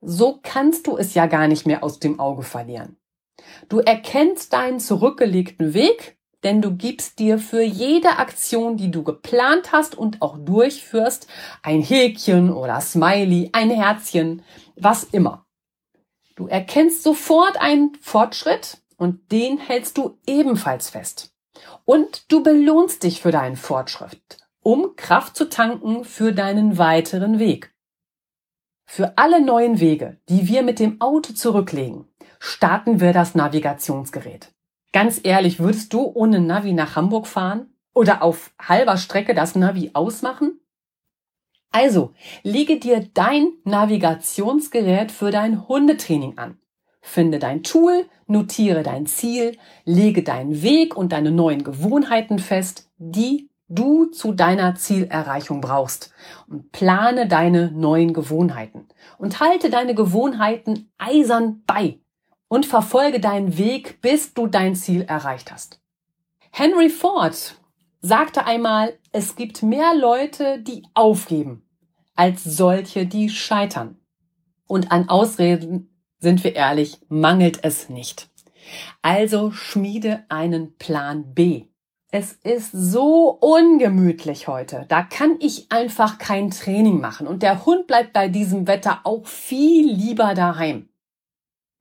So 0.00 0.40
kannst 0.42 0.88
du 0.88 0.96
es 0.96 1.14
ja 1.14 1.26
gar 1.26 1.46
nicht 1.46 1.64
mehr 1.64 1.84
aus 1.84 2.00
dem 2.00 2.18
Auge 2.18 2.42
verlieren. 2.42 2.96
Du 3.68 3.78
erkennst 3.78 4.52
deinen 4.52 4.80
zurückgelegten 4.80 5.74
Weg 5.74 6.17
denn 6.44 6.62
du 6.62 6.76
gibst 6.76 7.18
dir 7.18 7.38
für 7.38 7.62
jede 7.62 8.18
Aktion, 8.18 8.76
die 8.76 8.90
du 8.90 9.02
geplant 9.02 9.72
hast 9.72 9.96
und 9.96 10.22
auch 10.22 10.38
durchführst, 10.38 11.26
ein 11.62 11.82
Häkchen 11.82 12.52
oder 12.52 12.80
Smiley, 12.80 13.50
ein 13.52 13.70
Herzchen, 13.70 14.42
was 14.76 15.04
immer. 15.04 15.46
Du 16.36 16.46
erkennst 16.46 17.02
sofort 17.02 17.60
einen 17.60 17.96
Fortschritt 18.00 18.78
und 18.96 19.32
den 19.32 19.58
hältst 19.58 19.98
du 19.98 20.18
ebenfalls 20.26 20.90
fest. 20.90 21.34
Und 21.84 22.30
du 22.30 22.42
belohnst 22.42 23.02
dich 23.02 23.20
für 23.20 23.32
deinen 23.32 23.56
Fortschritt, 23.56 24.38
um 24.62 24.94
Kraft 24.94 25.36
zu 25.36 25.48
tanken 25.48 26.04
für 26.04 26.32
deinen 26.32 26.78
weiteren 26.78 27.38
Weg. 27.38 27.74
Für 28.86 29.18
alle 29.18 29.44
neuen 29.44 29.80
Wege, 29.80 30.20
die 30.28 30.48
wir 30.48 30.62
mit 30.62 30.78
dem 30.78 31.00
Auto 31.00 31.32
zurücklegen, 31.32 32.06
starten 32.38 33.00
wir 33.00 33.12
das 33.12 33.34
Navigationsgerät. 33.34 34.54
Ganz 34.92 35.20
ehrlich, 35.22 35.60
würdest 35.60 35.92
du 35.92 36.10
ohne 36.14 36.40
Navi 36.40 36.72
nach 36.72 36.96
Hamburg 36.96 37.26
fahren? 37.26 37.74
Oder 37.94 38.22
auf 38.22 38.52
halber 38.60 38.96
Strecke 38.96 39.34
das 39.34 39.54
Navi 39.54 39.90
ausmachen? 39.92 40.60
Also, 41.70 42.14
lege 42.42 42.78
dir 42.78 43.06
dein 43.12 43.52
Navigationsgerät 43.64 45.12
für 45.12 45.30
dein 45.30 45.68
Hundetraining 45.68 46.38
an. 46.38 46.58
Finde 47.00 47.38
dein 47.38 47.62
Tool, 47.62 48.06
notiere 48.26 48.82
dein 48.82 49.06
Ziel, 49.06 49.56
lege 49.84 50.22
deinen 50.22 50.62
Weg 50.62 50.96
und 50.96 51.12
deine 51.12 51.30
neuen 51.30 51.64
Gewohnheiten 51.64 52.38
fest, 52.38 52.90
die 52.96 53.50
du 53.68 54.06
zu 54.06 54.32
deiner 54.32 54.74
Zielerreichung 54.74 55.60
brauchst 55.60 56.12
und 56.48 56.72
plane 56.72 57.28
deine 57.28 57.70
neuen 57.70 58.14
Gewohnheiten 58.14 58.88
und 59.18 59.40
halte 59.40 59.70
deine 59.70 59.94
Gewohnheiten 59.94 60.90
eisern 60.96 61.62
bei 61.66 61.98
und 62.48 62.66
verfolge 62.66 63.20
deinen 63.20 63.58
Weg, 63.58 64.00
bis 64.00 64.34
du 64.34 64.46
dein 64.46 64.74
Ziel 64.74 65.02
erreicht 65.02 65.52
hast. 65.52 65.80
Henry 66.50 66.88
Ford 66.88 67.56
sagte 68.00 68.46
einmal, 68.46 68.98
es 69.12 69.36
gibt 69.36 69.62
mehr 69.62 69.94
Leute, 69.94 70.60
die 70.60 70.82
aufgeben, 70.94 71.68
als 72.14 72.42
solche, 72.42 73.06
die 73.06 73.28
scheitern. 73.28 73.98
Und 74.66 74.92
an 74.92 75.08
Ausreden, 75.08 75.94
sind 76.18 76.42
wir 76.42 76.56
ehrlich, 76.56 76.98
mangelt 77.08 77.60
es 77.62 77.88
nicht. 77.88 78.28
Also 79.02 79.50
schmiede 79.50 80.24
einen 80.28 80.76
Plan 80.76 81.34
B. 81.34 81.64
Es 82.10 82.32
ist 82.32 82.72
so 82.72 83.30
ungemütlich 83.40 84.48
heute. 84.48 84.86
Da 84.88 85.02
kann 85.02 85.36
ich 85.40 85.70
einfach 85.70 86.18
kein 86.18 86.50
Training 86.50 87.00
machen. 87.00 87.26
Und 87.26 87.42
der 87.42 87.66
Hund 87.66 87.86
bleibt 87.86 88.14
bei 88.14 88.28
diesem 88.28 88.66
Wetter 88.66 89.00
auch 89.04 89.26
viel 89.26 89.92
lieber 89.92 90.34
daheim. 90.34 90.88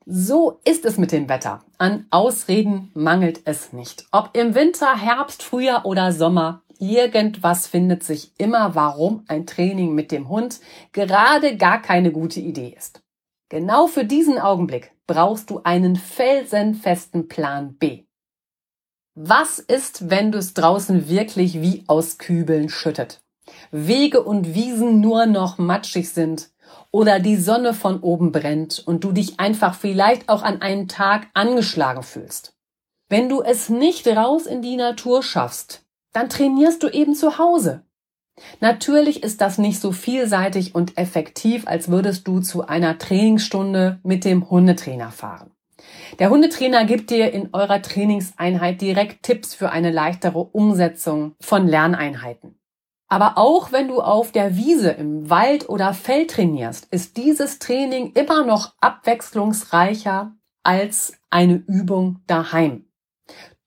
So 0.09 0.61
ist 0.63 0.85
es 0.85 0.97
mit 0.97 1.11
dem 1.11 1.27
Wetter. 1.27 1.65
An 1.77 2.05
Ausreden 2.11 2.91
mangelt 2.93 3.41
es 3.43 3.73
nicht. 3.73 4.05
Ob 4.13 4.37
im 4.37 4.55
Winter, 4.55 4.95
Herbst, 4.95 5.43
Frühjahr 5.43 5.85
oder 5.85 6.13
Sommer, 6.13 6.61
irgendwas 6.79 7.67
findet 7.67 8.05
sich 8.05 8.31
immer, 8.37 8.73
warum 8.73 9.25
ein 9.27 9.45
Training 9.45 9.93
mit 9.93 10.13
dem 10.13 10.29
Hund 10.29 10.61
gerade 10.93 11.57
gar 11.57 11.81
keine 11.81 12.13
gute 12.13 12.39
Idee 12.39 12.73
ist. 12.77 13.01
Genau 13.49 13.87
für 13.87 14.05
diesen 14.05 14.39
Augenblick 14.39 14.93
brauchst 15.07 15.49
du 15.49 15.59
einen 15.65 15.97
felsenfesten 15.97 17.27
Plan 17.27 17.75
B. 17.75 18.05
Was 19.13 19.59
ist, 19.59 20.09
wenn 20.09 20.31
du 20.31 20.37
es 20.37 20.53
draußen 20.53 21.09
wirklich 21.09 21.61
wie 21.61 21.83
aus 21.87 22.17
Kübeln 22.17 22.69
schüttet? 22.69 23.19
Wege 23.71 24.23
und 24.23 24.55
Wiesen 24.55 25.01
nur 25.01 25.25
noch 25.25 25.57
matschig 25.57 26.11
sind 26.13 26.49
oder 26.91 27.19
die 27.19 27.35
Sonne 27.35 27.73
von 27.73 27.99
oben 28.01 28.31
brennt 28.31 28.83
und 28.85 29.03
du 29.03 29.11
dich 29.11 29.39
einfach 29.39 29.75
vielleicht 29.75 30.29
auch 30.29 30.43
an 30.43 30.61
einem 30.61 30.87
Tag 30.87 31.27
angeschlagen 31.33 32.03
fühlst. 32.03 32.55
Wenn 33.09 33.29
du 33.29 33.41
es 33.41 33.69
nicht 33.69 34.07
raus 34.07 34.45
in 34.45 34.61
die 34.61 34.75
Natur 34.75 35.23
schaffst, 35.23 35.85
dann 36.13 36.29
trainierst 36.29 36.83
du 36.83 36.89
eben 36.89 37.15
zu 37.15 37.37
Hause. 37.37 37.83
Natürlich 38.59 39.23
ist 39.23 39.41
das 39.41 39.57
nicht 39.57 39.79
so 39.79 39.91
vielseitig 39.91 40.75
und 40.75 40.97
effektiv, 40.97 41.67
als 41.67 41.89
würdest 41.89 42.27
du 42.27 42.39
zu 42.39 42.67
einer 42.67 42.97
Trainingsstunde 42.97 43.99
mit 44.03 44.25
dem 44.25 44.49
Hundetrainer 44.49 45.11
fahren. 45.11 45.51
Der 46.19 46.29
Hundetrainer 46.29 46.85
gibt 46.85 47.09
dir 47.09 47.31
in 47.31 47.49
eurer 47.53 47.81
Trainingseinheit 47.81 48.81
direkt 48.81 49.23
Tipps 49.23 49.53
für 49.53 49.71
eine 49.71 49.91
leichtere 49.91 50.39
Umsetzung 50.39 51.35
von 51.39 51.67
Lerneinheiten. 51.67 52.59
Aber 53.07 53.37
auch 53.37 53.71
wenn 53.71 53.87
du 53.87 54.01
auf 54.01 54.31
der 54.31 54.57
Wiese, 54.57 54.91
im 54.91 55.29
Wald 55.29 55.69
oder 55.69 55.93
Feld 55.93 56.31
trainierst, 56.31 56.87
ist 56.91 57.15
dieses 57.15 57.59
Training 57.59 58.11
immer 58.13 58.45
noch 58.45 58.73
abwechslungsreicher 58.81 60.35
als 60.63 61.13
eine 61.29 61.55
Übung 61.55 62.19
daheim. 62.27 62.85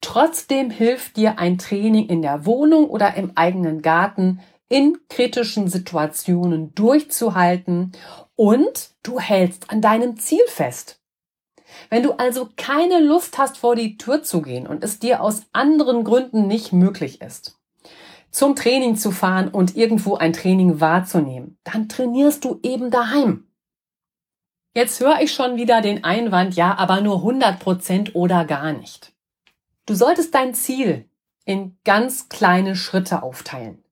Trotzdem 0.02 0.70
hilft 0.70 1.16
dir 1.16 1.38
ein 1.38 1.58
Training 1.58 2.06
in 2.08 2.22
der 2.22 2.44
Wohnung 2.46 2.88
oder 2.88 3.14
im 3.14 3.32
eigenen 3.36 3.82
Garten 3.82 4.40
in 4.68 4.98
kritischen 5.08 5.68
Situationen 5.68 6.74
durchzuhalten 6.74 7.92
und 8.36 8.90
du 9.02 9.18
hältst 9.18 9.70
an 9.70 9.82
deinem 9.82 10.16
Ziel 10.16 10.42
fest. 10.46 11.00
Wenn 11.88 12.02
du 12.02 12.12
also 12.12 12.48
keine 12.56 13.00
Lust 13.00 13.38
hast, 13.38 13.58
vor 13.58 13.76
die 13.76 13.96
Tür 13.96 14.22
zu 14.22 14.42
gehen 14.42 14.66
und 14.66 14.84
es 14.84 14.98
dir 14.98 15.22
aus 15.22 15.42
anderen 15.52 16.04
Gründen 16.04 16.46
nicht 16.46 16.72
möglich 16.72 17.20
ist, 17.20 17.59
zum 18.30 18.56
Training 18.56 18.96
zu 18.96 19.10
fahren 19.10 19.48
und 19.48 19.76
irgendwo 19.76 20.16
ein 20.16 20.32
Training 20.32 20.80
wahrzunehmen. 20.80 21.58
Dann 21.64 21.88
trainierst 21.88 22.44
du 22.44 22.60
eben 22.62 22.90
daheim. 22.90 23.46
Jetzt 24.74 25.00
höre 25.00 25.20
ich 25.20 25.32
schon 25.32 25.56
wieder 25.56 25.80
den 25.80 26.04
Einwand, 26.04 26.54
ja, 26.54 26.76
aber 26.78 27.00
nur 27.00 27.16
100 27.16 27.58
Prozent 27.58 28.14
oder 28.14 28.44
gar 28.44 28.72
nicht. 28.72 29.12
Du 29.86 29.94
solltest 29.94 30.34
dein 30.34 30.54
Ziel 30.54 31.08
in 31.44 31.76
ganz 31.84 32.28
kleine 32.28 32.76
Schritte 32.76 33.22
aufteilen. 33.24 33.82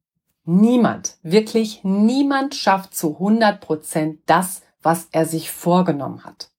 Niemand, 0.44 1.18
wirklich 1.22 1.81
niemand 1.83 2.55
schafft 2.55 2.94
zu 2.94 3.14
100 3.14 3.61
Prozent 3.61 4.20
das, 4.27 4.62
was 4.81 5.09
er 5.11 5.27
sich 5.27 5.51
vorgenommen 5.51 6.24
hat. 6.24 6.51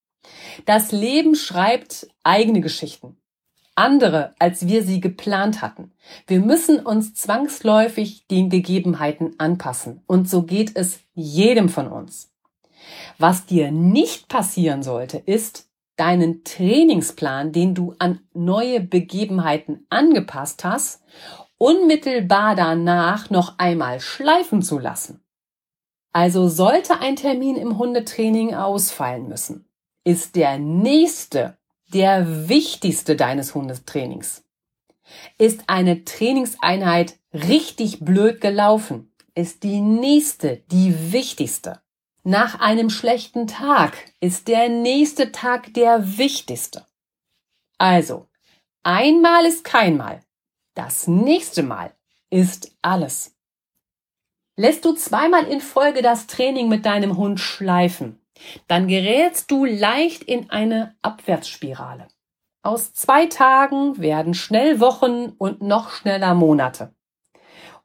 Das 0.65 0.91
Leben 0.91 1.35
schreibt 1.35 2.07
eigene 2.23 2.61
Geschichten. 2.61 3.18
Andere, 3.79 4.35
als 4.39 4.67
wir 4.67 4.83
sie 4.83 4.99
geplant 4.99 5.61
hatten. 5.61 5.93
Wir 6.27 6.41
müssen 6.41 6.85
uns 6.85 7.13
zwangsläufig 7.13 8.27
den 8.27 8.49
Gegebenheiten 8.49 9.35
anpassen. 9.39 10.01
Und 10.05 10.29
so 10.29 10.43
geht 10.43 10.75
es 10.75 10.99
jedem 11.13 11.69
von 11.69 11.87
uns. 11.87 12.29
Was 13.19 13.45
dir 13.45 13.71
nicht 13.71 14.27
passieren 14.27 14.83
sollte, 14.83 15.17
ist, 15.17 15.69
deinen 15.95 16.43
Trainingsplan, 16.43 17.53
den 17.53 17.73
du 17.73 17.95
an 17.99 18.19
neue 18.33 18.81
Begebenheiten 18.81 19.85
angepasst 19.89 20.65
hast, 20.65 21.01
unmittelbar 21.57 22.57
danach 22.57 23.29
noch 23.29 23.59
einmal 23.59 24.01
schleifen 24.01 24.61
zu 24.61 24.77
lassen. 24.77 25.23
Also 26.11 26.49
sollte 26.49 26.99
ein 26.99 27.15
Termin 27.15 27.55
im 27.55 27.77
Hundetraining 27.77 28.55
ausfallen 28.55 29.29
müssen, 29.29 29.69
ist 30.03 30.35
der 30.35 30.57
nächste 30.57 31.58
der 31.93 32.49
wichtigste 32.49 33.15
deines 33.15 33.55
Hundetrainings. 33.55 34.43
Ist 35.37 35.63
eine 35.67 36.05
Trainingseinheit 36.05 37.17
richtig 37.33 37.99
blöd 37.99 38.41
gelaufen, 38.41 39.11
ist 39.35 39.63
die 39.63 39.81
nächste 39.81 40.57
die 40.71 41.11
wichtigste. 41.11 41.81
Nach 42.23 42.59
einem 42.59 42.89
schlechten 42.89 43.47
Tag 43.47 43.97
ist 44.19 44.47
der 44.47 44.69
nächste 44.69 45.31
Tag 45.31 45.73
der 45.73 46.17
wichtigste. 46.17 46.85
Also, 47.77 48.27
einmal 48.83 49.45
ist 49.45 49.63
kein 49.63 49.97
Mal. 49.97 50.21
Das 50.75 51.07
nächste 51.07 51.63
Mal 51.63 51.93
ist 52.29 52.75
alles. 52.81 53.35
Lässt 54.57 54.83
du 54.83 54.93
zweimal 54.93 55.45
in 55.45 55.61
Folge 55.61 56.01
das 56.01 56.27
Training 56.27 56.67
mit 56.67 56.85
deinem 56.85 57.15
Hund 57.15 57.39
schleifen, 57.39 58.18
dann 58.67 58.87
gerätst 58.87 59.51
du 59.51 59.65
leicht 59.65 60.23
in 60.23 60.49
eine 60.49 60.95
Abwärtsspirale. 61.01 62.07
Aus 62.61 62.93
zwei 62.93 63.25
Tagen 63.25 63.99
werden 63.99 64.33
schnell 64.33 64.79
Wochen 64.79 65.33
und 65.37 65.61
noch 65.61 65.91
schneller 65.91 66.35
Monate. 66.35 66.93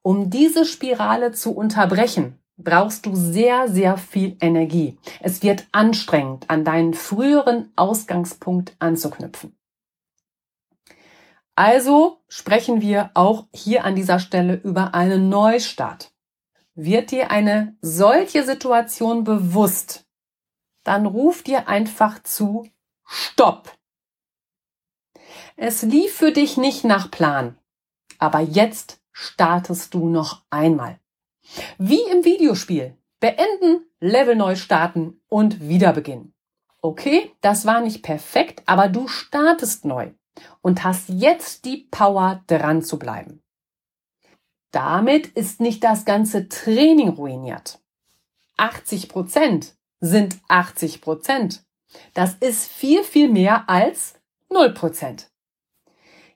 Um 0.02 0.30
diese 0.30 0.64
Spirale 0.64 1.32
zu 1.32 1.54
unterbrechen, 1.54 2.38
brauchst 2.56 3.06
du 3.06 3.14
sehr, 3.14 3.68
sehr 3.68 3.96
viel 3.96 4.36
Energie. 4.40 4.98
Es 5.20 5.42
wird 5.42 5.66
anstrengend, 5.72 6.50
an 6.50 6.64
deinen 6.64 6.94
früheren 6.94 7.72
Ausgangspunkt 7.76 8.76
anzuknüpfen. 8.78 9.56
Also 11.56 12.18
sprechen 12.28 12.80
wir 12.80 13.10
auch 13.14 13.46
hier 13.54 13.84
an 13.84 13.94
dieser 13.94 14.18
Stelle 14.18 14.54
über 14.54 14.94
einen 14.94 15.28
Neustart. 15.28 16.12
Wird 16.74 17.12
dir 17.12 17.30
eine 17.30 17.76
solche 17.80 18.42
Situation 18.42 19.22
bewusst, 19.22 20.03
dann 20.84 21.06
ruf 21.06 21.42
dir 21.42 21.68
einfach 21.68 22.22
zu 22.22 22.68
Stopp. 23.04 23.76
Es 25.56 25.82
lief 25.82 26.14
für 26.14 26.32
dich 26.32 26.56
nicht 26.56 26.84
nach 26.84 27.10
Plan, 27.10 27.58
aber 28.18 28.40
jetzt 28.40 29.00
startest 29.12 29.94
du 29.94 30.08
noch 30.08 30.42
einmal. 30.50 30.98
Wie 31.78 32.02
im 32.02 32.24
Videospiel. 32.24 32.96
Beenden, 33.20 33.86
Level 34.00 34.36
neu 34.36 34.56
starten 34.56 35.20
und 35.28 35.68
wieder 35.68 35.92
beginnen. 35.92 36.34
Okay, 36.82 37.32
das 37.40 37.64
war 37.64 37.80
nicht 37.80 38.02
perfekt, 38.02 38.62
aber 38.66 38.88
du 38.88 39.08
startest 39.08 39.86
neu 39.86 40.12
und 40.60 40.84
hast 40.84 41.08
jetzt 41.08 41.64
die 41.64 41.88
Power 41.90 42.42
dran 42.46 42.82
zu 42.82 42.98
bleiben. 42.98 43.42
Damit 44.72 45.28
ist 45.28 45.60
nicht 45.60 45.84
das 45.84 46.04
ganze 46.04 46.48
Training 46.48 47.10
ruiniert. 47.10 47.80
80 48.56 49.08
Prozent 49.08 49.76
sind 50.04 50.36
80 50.48 51.00
Prozent. 51.00 51.64
Das 52.12 52.34
ist 52.34 52.66
viel, 52.70 53.02
viel 53.04 53.30
mehr 53.30 53.68
als 53.68 54.14
0 54.50 54.74
Prozent. 54.74 55.30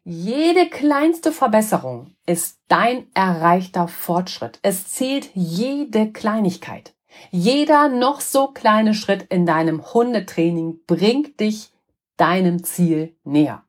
Jede 0.05 0.71
kleinste 0.71 1.33
Verbesserung 1.33 2.15
ist 2.25 2.61
dein 2.69 3.07
erreichter 3.13 3.87
Fortschritt. 3.87 4.59
Es 4.63 4.89
zählt 4.89 5.31
jede 5.35 6.13
Kleinigkeit. 6.13 6.95
Jeder 7.31 7.89
noch 7.89 8.21
so 8.21 8.49
kleine 8.49 8.95
Schritt 8.95 9.25
in 9.25 9.45
deinem 9.45 9.93
Hundetraining 9.93 10.81
bringt 10.87 11.41
dich 11.41 11.73
deinem 12.17 12.65
Ziel 12.65 13.17
näher. 13.25 13.65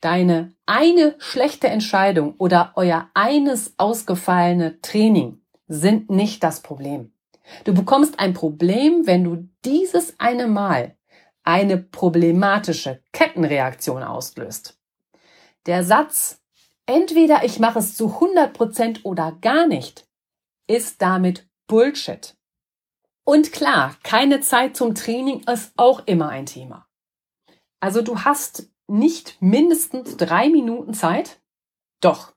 Deine 0.00 0.52
eine 0.66 1.14
schlechte 1.18 1.68
Entscheidung 1.68 2.34
oder 2.36 2.72
euer 2.76 3.08
eines 3.14 3.72
ausgefallene 3.78 4.80
Training 4.82 5.40
sind 5.66 6.10
nicht 6.10 6.42
das 6.42 6.60
Problem. 6.60 7.12
Du 7.64 7.74
bekommst 7.74 8.18
ein 8.18 8.34
Problem, 8.34 9.06
wenn 9.06 9.24
du 9.24 9.48
dieses 9.64 10.18
eine 10.18 10.46
Mal 10.46 10.96
eine 11.42 11.78
problematische 11.78 13.02
Kettenreaktion 13.12 14.02
auslöst. 14.02 14.78
Der 15.66 15.82
Satz, 15.82 16.42
entweder 16.86 17.44
ich 17.44 17.58
mache 17.58 17.78
es 17.78 17.94
zu 17.94 18.14
100 18.14 18.52
Prozent 18.52 19.04
oder 19.04 19.32
gar 19.40 19.66
nicht, 19.66 20.06
ist 20.66 21.00
damit 21.00 21.48
Bullshit. 21.66 22.36
Und 23.24 23.52
klar, 23.52 23.96
keine 24.02 24.40
Zeit 24.40 24.76
zum 24.76 24.94
Training 24.94 25.42
ist 25.48 25.72
auch 25.76 26.06
immer 26.06 26.28
ein 26.28 26.46
Thema. 26.46 26.86
Also 27.80 28.02
du 28.02 28.24
hast 28.24 28.70
nicht 28.86 29.40
mindestens 29.40 30.16
drei 30.16 30.48
Minuten 30.48 30.94
Zeit? 30.94 31.40
Doch. 32.00 32.34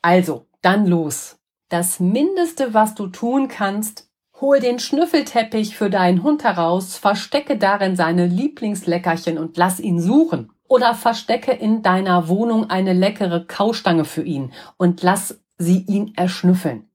Also, 0.00 0.48
dann 0.62 0.86
los. 0.86 1.38
Das 1.68 2.00
Mindeste, 2.00 2.74
was 2.74 2.94
du 2.94 3.06
tun 3.08 3.48
kannst, 3.48 4.10
Hol 4.42 4.58
den 4.58 4.80
Schnüffelteppich 4.80 5.76
für 5.76 5.88
deinen 5.88 6.24
Hund 6.24 6.42
heraus, 6.42 6.96
verstecke 6.96 7.56
darin 7.56 7.94
seine 7.94 8.26
Lieblingsleckerchen 8.26 9.38
und 9.38 9.56
lass 9.56 9.78
ihn 9.78 10.00
suchen. 10.00 10.50
Oder 10.66 10.96
verstecke 10.96 11.52
in 11.52 11.82
deiner 11.82 12.26
Wohnung 12.26 12.68
eine 12.68 12.92
leckere 12.92 13.46
Kaustange 13.46 14.04
für 14.04 14.24
ihn 14.24 14.52
und 14.78 15.00
lass 15.00 15.40
sie 15.58 15.84
ihn 15.86 16.14
erschnüffeln. 16.16 16.90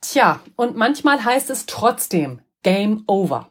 Tja, 0.00 0.40
und 0.56 0.78
manchmal 0.78 1.22
heißt 1.22 1.50
es 1.50 1.66
trotzdem 1.66 2.40
Game 2.62 3.04
Over. 3.06 3.50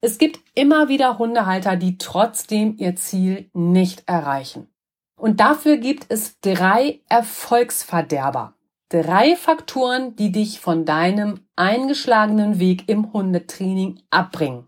Es 0.00 0.16
gibt 0.16 0.38
immer 0.54 0.88
wieder 0.88 1.18
Hundehalter, 1.18 1.74
die 1.74 1.98
trotzdem 1.98 2.76
ihr 2.78 2.94
Ziel 2.94 3.50
nicht 3.54 4.04
erreichen. 4.06 4.68
Und 5.16 5.40
dafür 5.40 5.78
gibt 5.78 6.06
es 6.10 6.38
drei 6.40 7.00
Erfolgsverderber. 7.08 8.54
Drei 8.92 9.36
Faktoren, 9.36 10.16
die 10.16 10.32
dich 10.32 10.58
von 10.58 10.84
deinem 10.84 11.46
eingeschlagenen 11.54 12.58
Weg 12.58 12.88
im 12.88 13.12
Hundetraining 13.12 14.02
abbringen. 14.10 14.66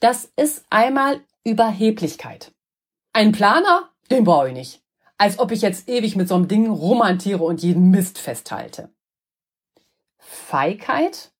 Das 0.00 0.32
ist 0.36 0.64
einmal 0.70 1.20
Überheblichkeit. 1.44 2.54
Ein 3.12 3.30
Planer? 3.32 3.90
Den 4.10 4.24
brauche 4.24 4.48
ich 4.48 4.54
nicht. 4.54 4.82
Als 5.18 5.38
ob 5.38 5.52
ich 5.52 5.60
jetzt 5.60 5.86
ewig 5.86 6.16
mit 6.16 6.28
so 6.28 6.34
einem 6.34 6.48
Ding 6.48 6.70
romantiere 6.70 7.44
und 7.44 7.62
jeden 7.62 7.90
Mist 7.90 8.18
festhalte. 8.18 8.90
Feigheit? 10.16 11.34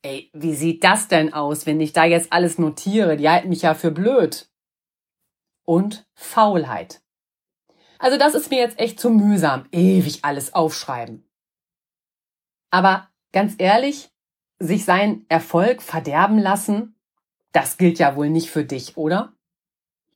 Ey, 0.00 0.30
wie 0.32 0.54
sieht 0.54 0.84
das 0.84 1.08
denn 1.08 1.34
aus, 1.34 1.66
wenn 1.66 1.80
ich 1.80 1.92
da 1.92 2.06
jetzt 2.06 2.32
alles 2.32 2.56
notiere? 2.56 3.18
Die 3.18 3.28
halten 3.28 3.50
mich 3.50 3.60
ja 3.60 3.74
für 3.74 3.90
blöd. 3.90 4.48
Und 5.66 6.06
Faulheit. 6.14 7.02
Also 7.98 8.16
das 8.16 8.34
ist 8.34 8.50
mir 8.50 8.58
jetzt 8.58 8.78
echt 8.78 8.98
zu 8.98 9.10
mühsam, 9.10 9.66
ewig 9.70 10.24
alles 10.24 10.54
aufschreiben. 10.54 11.25
Aber 12.76 13.08
ganz 13.32 13.54
ehrlich, 13.56 14.10
sich 14.58 14.84
seinen 14.84 15.24
Erfolg 15.30 15.80
verderben 15.80 16.38
lassen, 16.38 16.94
das 17.52 17.78
gilt 17.78 17.98
ja 17.98 18.16
wohl 18.16 18.28
nicht 18.28 18.50
für 18.50 18.66
dich, 18.66 18.98
oder? 18.98 19.32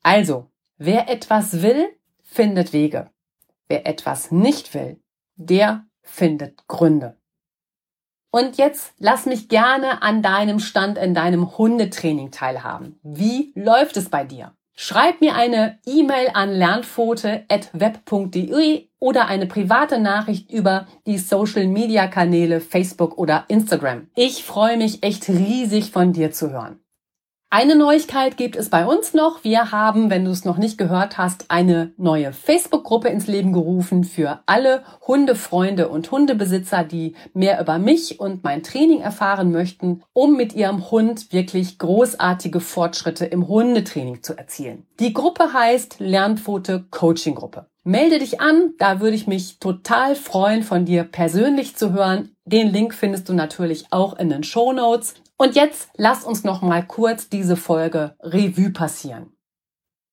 Also, 0.02 0.50
wer 0.76 1.08
etwas 1.08 1.62
will, 1.62 1.88
findet 2.22 2.74
Wege. 2.74 3.10
Wer 3.68 3.86
etwas 3.86 4.30
nicht 4.30 4.74
will, 4.74 5.02
der 5.36 5.86
findet 6.02 6.68
Gründe. 6.68 7.16
Und 8.30 8.58
jetzt 8.58 8.92
lass 8.98 9.24
mich 9.24 9.48
gerne 9.48 10.02
an 10.02 10.22
deinem 10.22 10.58
Stand 10.58 10.98
in 10.98 11.14
deinem 11.14 11.56
Hundetraining 11.56 12.30
teilhaben. 12.30 13.00
Wie 13.02 13.54
läuft 13.56 13.96
es 13.96 14.10
bei 14.10 14.26
dir? 14.26 14.54
Schreib 14.82 15.20
mir 15.20 15.34
eine 15.34 15.78
E-Mail 15.84 16.30
an 16.32 16.52
lernpfote.web.de 16.52 18.88
oder 18.98 19.26
eine 19.26 19.44
private 19.44 20.00
Nachricht 20.00 20.50
über 20.50 20.86
die 21.06 21.18
Social 21.18 21.66
Media 21.66 22.06
Kanäle 22.06 22.62
Facebook 22.62 23.18
oder 23.18 23.44
Instagram. 23.48 24.06
Ich 24.14 24.42
freue 24.42 24.78
mich 24.78 25.02
echt 25.02 25.28
riesig 25.28 25.90
von 25.90 26.14
dir 26.14 26.32
zu 26.32 26.50
hören. 26.50 26.80
Eine 27.52 27.74
Neuigkeit 27.74 28.36
gibt 28.36 28.54
es 28.54 28.68
bei 28.68 28.86
uns 28.86 29.12
noch. 29.12 29.42
Wir 29.42 29.72
haben, 29.72 30.08
wenn 30.08 30.24
du 30.24 30.30
es 30.30 30.44
noch 30.44 30.56
nicht 30.56 30.78
gehört 30.78 31.18
hast, 31.18 31.46
eine 31.48 31.92
neue 31.96 32.32
Facebook-Gruppe 32.32 33.08
ins 33.08 33.26
Leben 33.26 33.52
gerufen 33.52 34.04
für 34.04 34.38
alle 34.46 34.84
Hundefreunde 35.04 35.88
und 35.88 36.08
Hundebesitzer, 36.12 36.84
die 36.84 37.16
mehr 37.34 37.60
über 37.60 37.80
mich 37.80 38.20
und 38.20 38.44
mein 38.44 38.62
Training 38.62 39.00
erfahren 39.00 39.50
möchten, 39.50 40.04
um 40.12 40.36
mit 40.36 40.54
ihrem 40.54 40.92
Hund 40.92 41.32
wirklich 41.32 41.80
großartige 41.80 42.60
Fortschritte 42.60 43.26
im 43.26 43.48
Hundetraining 43.48 44.22
zu 44.22 44.38
erzielen. 44.38 44.86
Die 45.00 45.12
Gruppe 45.12 45.52
heißt 45.52 45.96
Lernpfote 45.98 46.84
Coaching 46.92 47.34
Gruppe. 47.34 47.66
Melde 47.82 48.20
dich 48.20 48.40
an, 48.40 48.74
da 48.78 49.00
würde 49.00 49.16
ich 49.16 49.26
mich 49.26 49.58
total 49.58 50.14
freuen, 50.14 50.62
von 50.62 50.84
dir 50.84 51.02
persönlich 51.02 51.74
zu 51.74 51.92
hören. 51.92 52.36
Den 52.44 52.68
Link 52.68 52.94
findest 52.94 53.28
du 53.28 53.32
natürlich 53.32 53.86
auch 53.90 54.16
in 54.16 54.28
den 54.28 54.44
Show 54.44 54.72
Notes. 54.72 55.14
Und 55.40 55.56
jetzt 55.56 55.88
lass 55.96 56.24
uns 56.24 56.44
noch 56.44 56.60
mal 56.60 56.86
kurz 56.86 57.30
diese 57.30 57.56
Folge 57.56 58.14
Revue 58.20 58.72
passieren. 58.72 59.32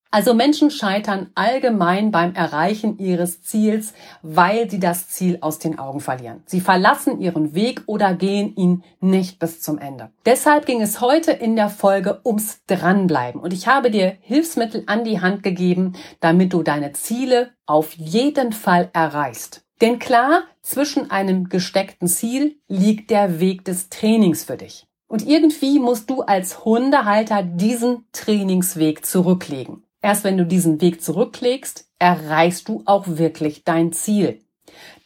Also 0.09 0.33
Menschen 0.33 0.71
scheitern 0.71 1.31
allgemein 1.35 2.11
beim 2.11 2.33
Erreichen 2.33 2.97
ihres 2.97 3.41
Ziels, 3.41 3.93
weil 4.21 4.69
sie 4.69 4.79
das 4.79 5.09
Ziel 5.09 5.39
aus 5.41 5.59
den 5.59 5.79
Augen 5.79 5.99
verlieren. 5.99 6.43
Sie 6.45 6.61
verlassen 6.61 7.19
ihren 7.19 7.53
Weg 7.53 7.81
oder 7.87 8.13
gehen 8.13 8.55
ihn 8.55 8.85
nicht 9.01 9.37
bis 9.37 9.61
zum 9.61 9.79
Ende. 9.79 10.11
Deshalb 10.25 10.65
ging 10.65 10.81
es 10.81 11.01
heute 11.01 11.33
in 11.33 11.57
der 11.57 11.67
Folge 11.67 12.21
ums 12.23 12.63
Dranbleiben. 12.67 13.41
Und 13.41 13.51
ich 13.51 13.67
habe 13.67 13.91
dir 13.91 14.15
Hilfsmittel 14.21 14.83
an 14.85 15.03
die 15.03 15.19
Hand 15.19 15.43
gegeben, 15.43 15.97
damit 16.21 16.53
du 16.53 16.63
deine 16.63 16.93
Ziele 16.93 17.49
auf 17.65 17.91
jeden 17.95 18.53
Fall 18.53 18.89
erreichst. 18.93 19.65
Denn 19.81 19.99
klar, 19.99 20.43
zwischen 20.61 21.11
einem 21.11 21.49
gesteckten 21.49 22.07
Ziel 22.07 22.61
liegt 22.69 23.11
der 23.11 23.41
Weg 23.41 23.65
des 23.65 23.89
Trainings 23.89 24.45
für 24.45 24.55
dich. 24.55 24.86
Und 25.07 25.25
irgendwie 25.25 25.79
musst 25.79 26.09
du 26.09 26.21
als 26.21 26.65
Hundehalter 26.65 27.43
diesen 27.43 28.05
Trainingsweg 28.11 29.05
zurücklegen. 29.05 29.83
Erst 30.01 30.23
wenn 30.23 30.37
du 30.37 30.45
diesen 30.45 30.81
Weg 30.81 31.01
zurücklegst, 31.01 31.89
erreichst 31.99 32.67
du 32.67 32.83
auch 32.85 33.05
wirklich 33.07 33.63
dein 33.63 33.93
Ziel. 33.93 34.41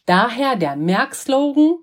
Daher 0.06 0.56
der 0.56 0.76
Merkslogan, 0.76 1.76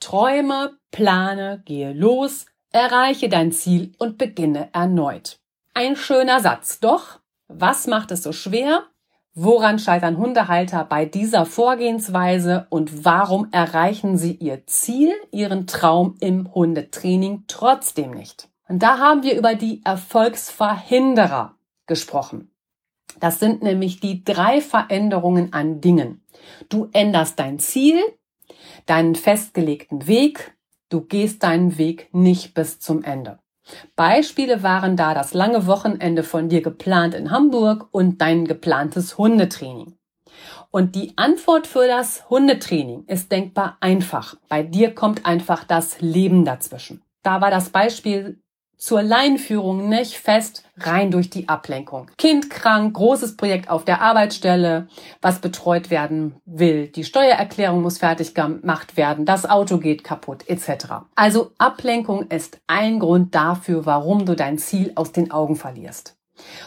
träume, 0.00 0.78
plane, 0.90 1.62
gehe 1.64 1.92
los, 1.92 2.46
erreiche 2.70 3.28
dein 3.28 3.52
Ziel 3.52 3.92
und 3.98 4.18
beginne 4.18 4.68
erneut. 4.72 5.38
Ein 5.74 5.96
schöner 5.96 6.40
Satz, 6.40 6.80
doch 6.80 7.18
was 7.48 7.86
macht 7.86 8.10
es 8.10 8.22
so 8.22 8.32
schwer? 8.32 8.84
Woran 9.36 9.80
scheitern 9.80 10.16
Hundehalter 10.16 10.84
bei 10.84 11.06
dieser 11.06 11.44
Vorgehensweise 11.44 12.68
und 12.70 13.04
warum 13.04 13.48
erreichen 13.50 14.16
sie 14.16 14.34
ihr 14.34 14.64
Ziel, 14.66 15.12
ihren 15.32 15.66
Traum 15.66 16.16
im 16.20 16.54
Hundetraining 16.54 17.42
trotzdem 17.48 18.12
nicht? 18.12 18.48
Und 18.68 18.84
da 18.84 18.98
haben 18.98 19.24
wir 19.24 19.36
über 19.36 19.56
die 19.56 19.82
Erfolgsverhinderer 19.84 21.56
gesprochen. 21.86 22.52
Das 23.18 23.40
sind 23.40 23.60
nämlich 23.60 23.98
die 23.98 24.22
drei 24.22 24.60
Veränderungen 24.60 25.52
an 25.52 25.80
Dingen. 25.80 26.22
Du 26.68 26.88
änderst 26.92 27.36
dein 27.40 27.58
Ziel, 27.58 27.98
deinen 28.86 29.16
festgelegten 29.16 30.06
Weg, 30.06 30.56
du 30.90 31.00
gehst 31.00 31.42
deinen 31.42 31.76
Weg 31.76 32.08
nicht 32.12 32.54
bis 32.54 32.78
zum 32.78 33.02
Ende. 33.02 33.40
Beispiele 33.96 34.62
waren 34.62 34.96
da 34.96 35.14
das 35.14 35.34
lange 35.34 35.66
Wochenende 35.66 36.22
von 36.22 36.48
dir 36.48 36.62
geplant 36.62 37.14
in 37.14 37.30
Hamburg 37.30 37.88
und 37.92 38.20
dein 38.20 38.44
geplantes 38.44 39.16
Hundetraining. 39.18 39.96
Und 40.70 40.96
die 40.96 41.12
Antwort 41.16 41.66
für 41.66 41.86
das 41.86 42.28
Hundetraining 42.28 43.04
ist 43.06 43.30
denkbar 43.30 43.76
einfach. 43.80 44.36
Bei 44.48 44.62
dir 44.62 44.94
kommt 44.94 45.24
einfach 45.24 45.64
das 45.64 46.00
Leben 46.00 46.44
dazwischen. 46.44 47.02
Da 47.22 47.40
war 47.40 47.50
das 47.50 47.70
Beispiel 47.70 48.42
zur 48.84 49.02
Leinführung 49.02 49.88
nicht 49.88 50.18
fest, 50.18 50.62
rein 50.76 51.10
durch 51.10 51.30
die 51.30 51.48
Ablenkung. 51.48 52.10
Kind 52.18 52.50
krank, 52.50 52.92
großes 52.92 53.38
Projekt 53.38 53.70
auf 53.70 53.86
der 53.86 54.02
Arbeitsstelle, 54.02 54.88
was 55.22 55.38
betreut 55.38 55.88
werden 55.88 56.34
will. 56.44 56.88
Die 56.88 57.04
Steuererklärung 57.04 57.80
muss 57.80 57.96
fertig 57.96 58.34
gemacht 58.34 58.98
werden, 58.98 59.24
das 59.24 59.48
Auto 59.48 59.78
geht 59.78 60.04
kaputt, 60.04 60.46
etc. 60.50 61.06
Also 61.14 61.52
Ablenkung 61.56 62.28
ist 62.28 62.60
ein 62.66 62.98
Grund 62.98 63.34
dafür, 63.34 63.86
warum 63.86 64.26
du 64.26 64.36
dein 64.36 64.58
Ziel 64.58 64.92
aus 64.96 65.12
den 65.12 65.30
Augen 65.30 65.56
verlierst. 65.56 66.18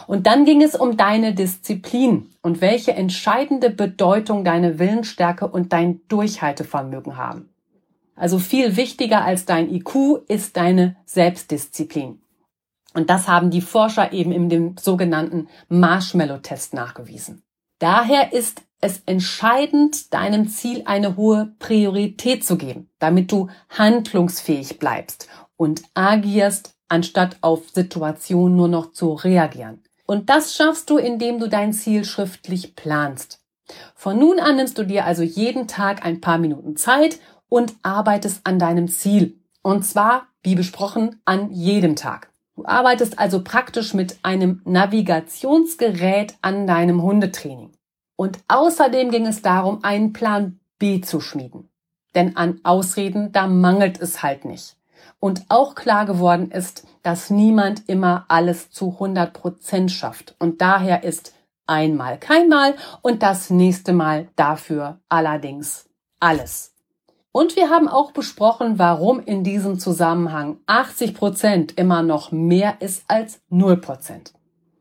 Und 0.08 0.26
dann 0.26 0.44
ging 0.44 0.60
es 0.60 0.74
um 0.74 0.96
deine 0.96 1.34
Disziplin 1.34 2.30
und 2.42 2.60
welche 2.60 2.94
entscheidende 2.94 3.70
Bedeutung 3.70 4.44
deine 4.44 4.80
Willensstärke 4.80 5.46
und 5.46 5.72
dein 5.72 6.00
Durchhaltevermögen 6.08 7.16
haben. 7.16 7.48
Also 8.18 8.38
viel 8.38 8.76
wichtiger 8.76 9.24
als 9.24 9.44
dein 9.44 9.72
IQ 9.72 10.24
ist 10.26 10.56
deine 10.56 10.96
Selbstdisziplin. 11.06 12.20
Und 12.92 13.10
das 13.10 13.28
haben 13.28 13.50
die 13.50 13.60
Forscher 13.60 14.12
eben 14.12 14.32
in 14.32 14.48
dem 14.48 14.76
sogenannten 14.76 15.48
Marshmallow-Test 15.68 16.74
nachgewiesen. 16.74 17.42
Daher 17.78 18.32
ist 18.32 18.62
es 18.80 19.02
entscheidend, 19.06 20.12
deinem 20.12 20.48
Ziel 20.48 20.82
eine 20.84 21.16
hohe 21.16 21.54
Priorität 21.60 22.44
zu 22.44 22.56
geben, 22.56 22.90
damit 22.98 23.30
du 23.30 23.48
handlungsfähig 23.70 24.80
bleibst 24.80 25.28
und 25.56 25.82
agierst, 25.94 26.74
anstatt 26.88 27.36
auf 27.40 27.70
Situationen 27.70 28.56
nur 28.56 28.68
noch 28.68 28.92
zu 28.92 29.12
reagieren. 29.12 29.82
Und 30.06 30.28
das 30.30 30.54
schaffst 30.54 30.90
du, 30.90 30.96
indem 30.96 31.38
du 31.38 31.48
dein 31.48 31.72
Ziel 31.72 32.04
schriftlich 32.04 32.74
planst. 32.74 33.44
Von 33.94 34.18
nun 34.18 34.40
an 34.40 34.56
nimmst 34.56 34.78
du 34.78 34.84
dir 34.84 35.04
also 35.04 35.22
jeden 35.22 35.68
Tag 35.68 36.04
ein 36.04 36.20
paar 36.20 36.38
Minuten 36.38 36.76
Zeit 36.76 37.20
und 37.48 37.74
arbeitest 37.82 38.40
an 38.44 38.58
deinem 38.58 38.88
Ziel. 38.88 39.38
Und 39.62 39.84
zwar, 39.84 40.26
wie 40.42 40.54
besprochen, 40.54 41.20
an 41.24 41.50
jedem 41.50 41.96
Tag. 41.96 42.30
Du 42.56 42.64
arbeitest 42.64 43.18
also 43.18 43.42
praktisch 43.42 43.94
mit 43.94 44.18
einem 44.22 44.62
Navigationsgerät 44.64 46.34
an 46.42 46.66
deinem 46.66 47.02
Hundetraining. 47.02 47.72
Und 48.16 48.40
außerdem 48.48 49.10
ging 49.10 49.26
es 49.26 49.42
darum, 49.42 49.84
einen 49.84 50.12
Plan 50.12 50.58
B 50.78 51.00
zu 51.00 51.20
schmieden. 51.20 51.68
Denn 52.14 52.36
an 52.36 52.60
Ausreden, 52.64 53.30
da 53.30 53.46
mangelt 53.46 54.00
es 54.00 54.22
halt 54.22 54.44
nicht. 54.44 54.76
Und 55.20 55.44
auch 55.48 55.74
klar 55.74 56.06
geworden 56.06 56.50
ist, 56.50 56.86
dass 57.02 57.30
niemand 57.30 57.88
immer 57.88 58.24
alles 58.28 58.70
zu 58.70 58.92
100 58.92 59.32
Prozent 59.32 59.92
schafft. 59.92 60.34
Und 60.38 60.60
daher 60.60 61.04
ist 61.04 61.32
einmal 61.66 62.18
kein 62.18 62.48
Mal 62.48 62.74
und 63.02 63.22
das 63.22 63.50
nächste 63.50 63.92
Mal 63.92 64.28
dafür 64.34 65.00
allerdings 65.08 65.88
alles. 66.18 66.74
Und 67.38 67.54
wir 67.54 67.70
haben 67.70 67.86
auch 67.86 68.10
besprochen, 68.10 68.80
warum 68.80 69.20
in 69.20 69.44
diesem 69.44 69.78
Zusammenhang 69.78 70.58
80 70.66 71.14
Prozent 71.14 71.78
immer 71.78 72.02
noch 72.02 72.32
mehr 72.32 72.78
ist 72.80 73.04
als 73.06 73.40
0 73.48 73.76
Prozent. 73.76 74.32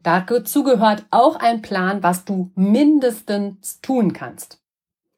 Dazu 0.01 0.63
gehört 0.63 1.05
auch 1.11 1.35
ein 1.35 1.61
Plan, 1.61 2.01
was 2.01 2.25
du 2.25 2.49
mindestens 2.55 3.79
tun 3.81 4.11
kannst. 4.11 4.59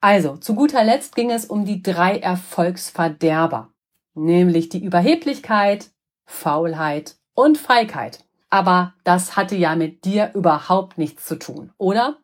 Also, 0.02 0.36
zu 0.36 0.54
guter 0.54 0.84
Letzt 0.84 1.16
ging 1.16 1.32
es 1.32 1.46
um 1.46 1.64
die 1.64 1.82
drei 1.82 2.20
Erfolgsverderber, 2.20 3.70
nämlich 4.16 4.68
die 4.68 4.84
Überheblichkeit, 4.84 5.92
Faulheit 6.26 7.16
und 7.36 7.58
Feigheit. 7.58 8.26
Aber 8.50 8.96
das 9.06 9.38
hatte 9.38 9.56
ja 9.56 9.78
mit 9.78 10.04
dir 10.04 10.32
überhaupt 10.34 10.98
nichts 10.98 11.24
zu 11.24 11.40
tun, 11.40 11.72
oder? 11.78 12.18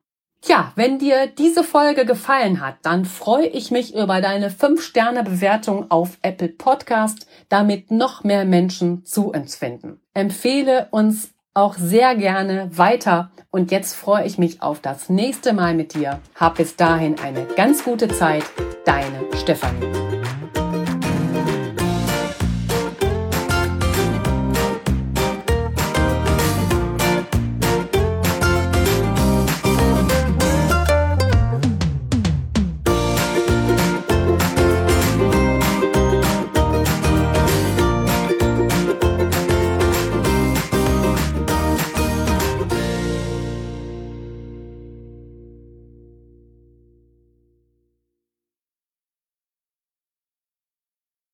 Tja, 0.45 0.71
wenn 0.75 0.99
dir 0.99 1.25
diese 1.25 1.63
Folge 1.63 2.05
gefallen 2.05 2.61
hat, 2.61 2.75
dann 2.83 3.05
freue 3.05 3.47
ich 3.47 3.71
mich 3.71 3.95
über 3.95 4.21
deine 4.21 4.51
5-Sterne-Bewertung 4.51 5.89
auf 5.89 6.19
Apple 6.21 6.49
Podcast, 6.49 7.25
damit 7.49 7.89
noch 7.89 8.23
mehr 8.23 8.45
Menschen 8.45 9.03
zu 9.05 9.31
uns 9.31 9.55
finden. 9.55 9.99
Empfehle 10.13 10.87
uns 10.91 11.31
auch 11.55 11.73
sehr 11.73 12.13
gerne 12.13 12.69
weiter 12.77 13.31
und 13.49 13.71
jetzt 13.71 13.95
freue 13.95 14.27
ich 14.27 14.37
mich 14.37 14.61
auf 14.61 14.81
das 14.81 15.09
nächste 15.09 15.51
Mal 15.51 15.73
mit 15.73 15.95
dir. 15.95 16.19
Hab 16.35 16.57
bis 16.57 16.75
dahin 16.75 17.17
eine 17.19 17.45
ganz 17.55 17.83
gute 17.83 18.07
Zeit. 18.07 18.43
Deine 18.85 19.25
Stefanie. 19.33 20.24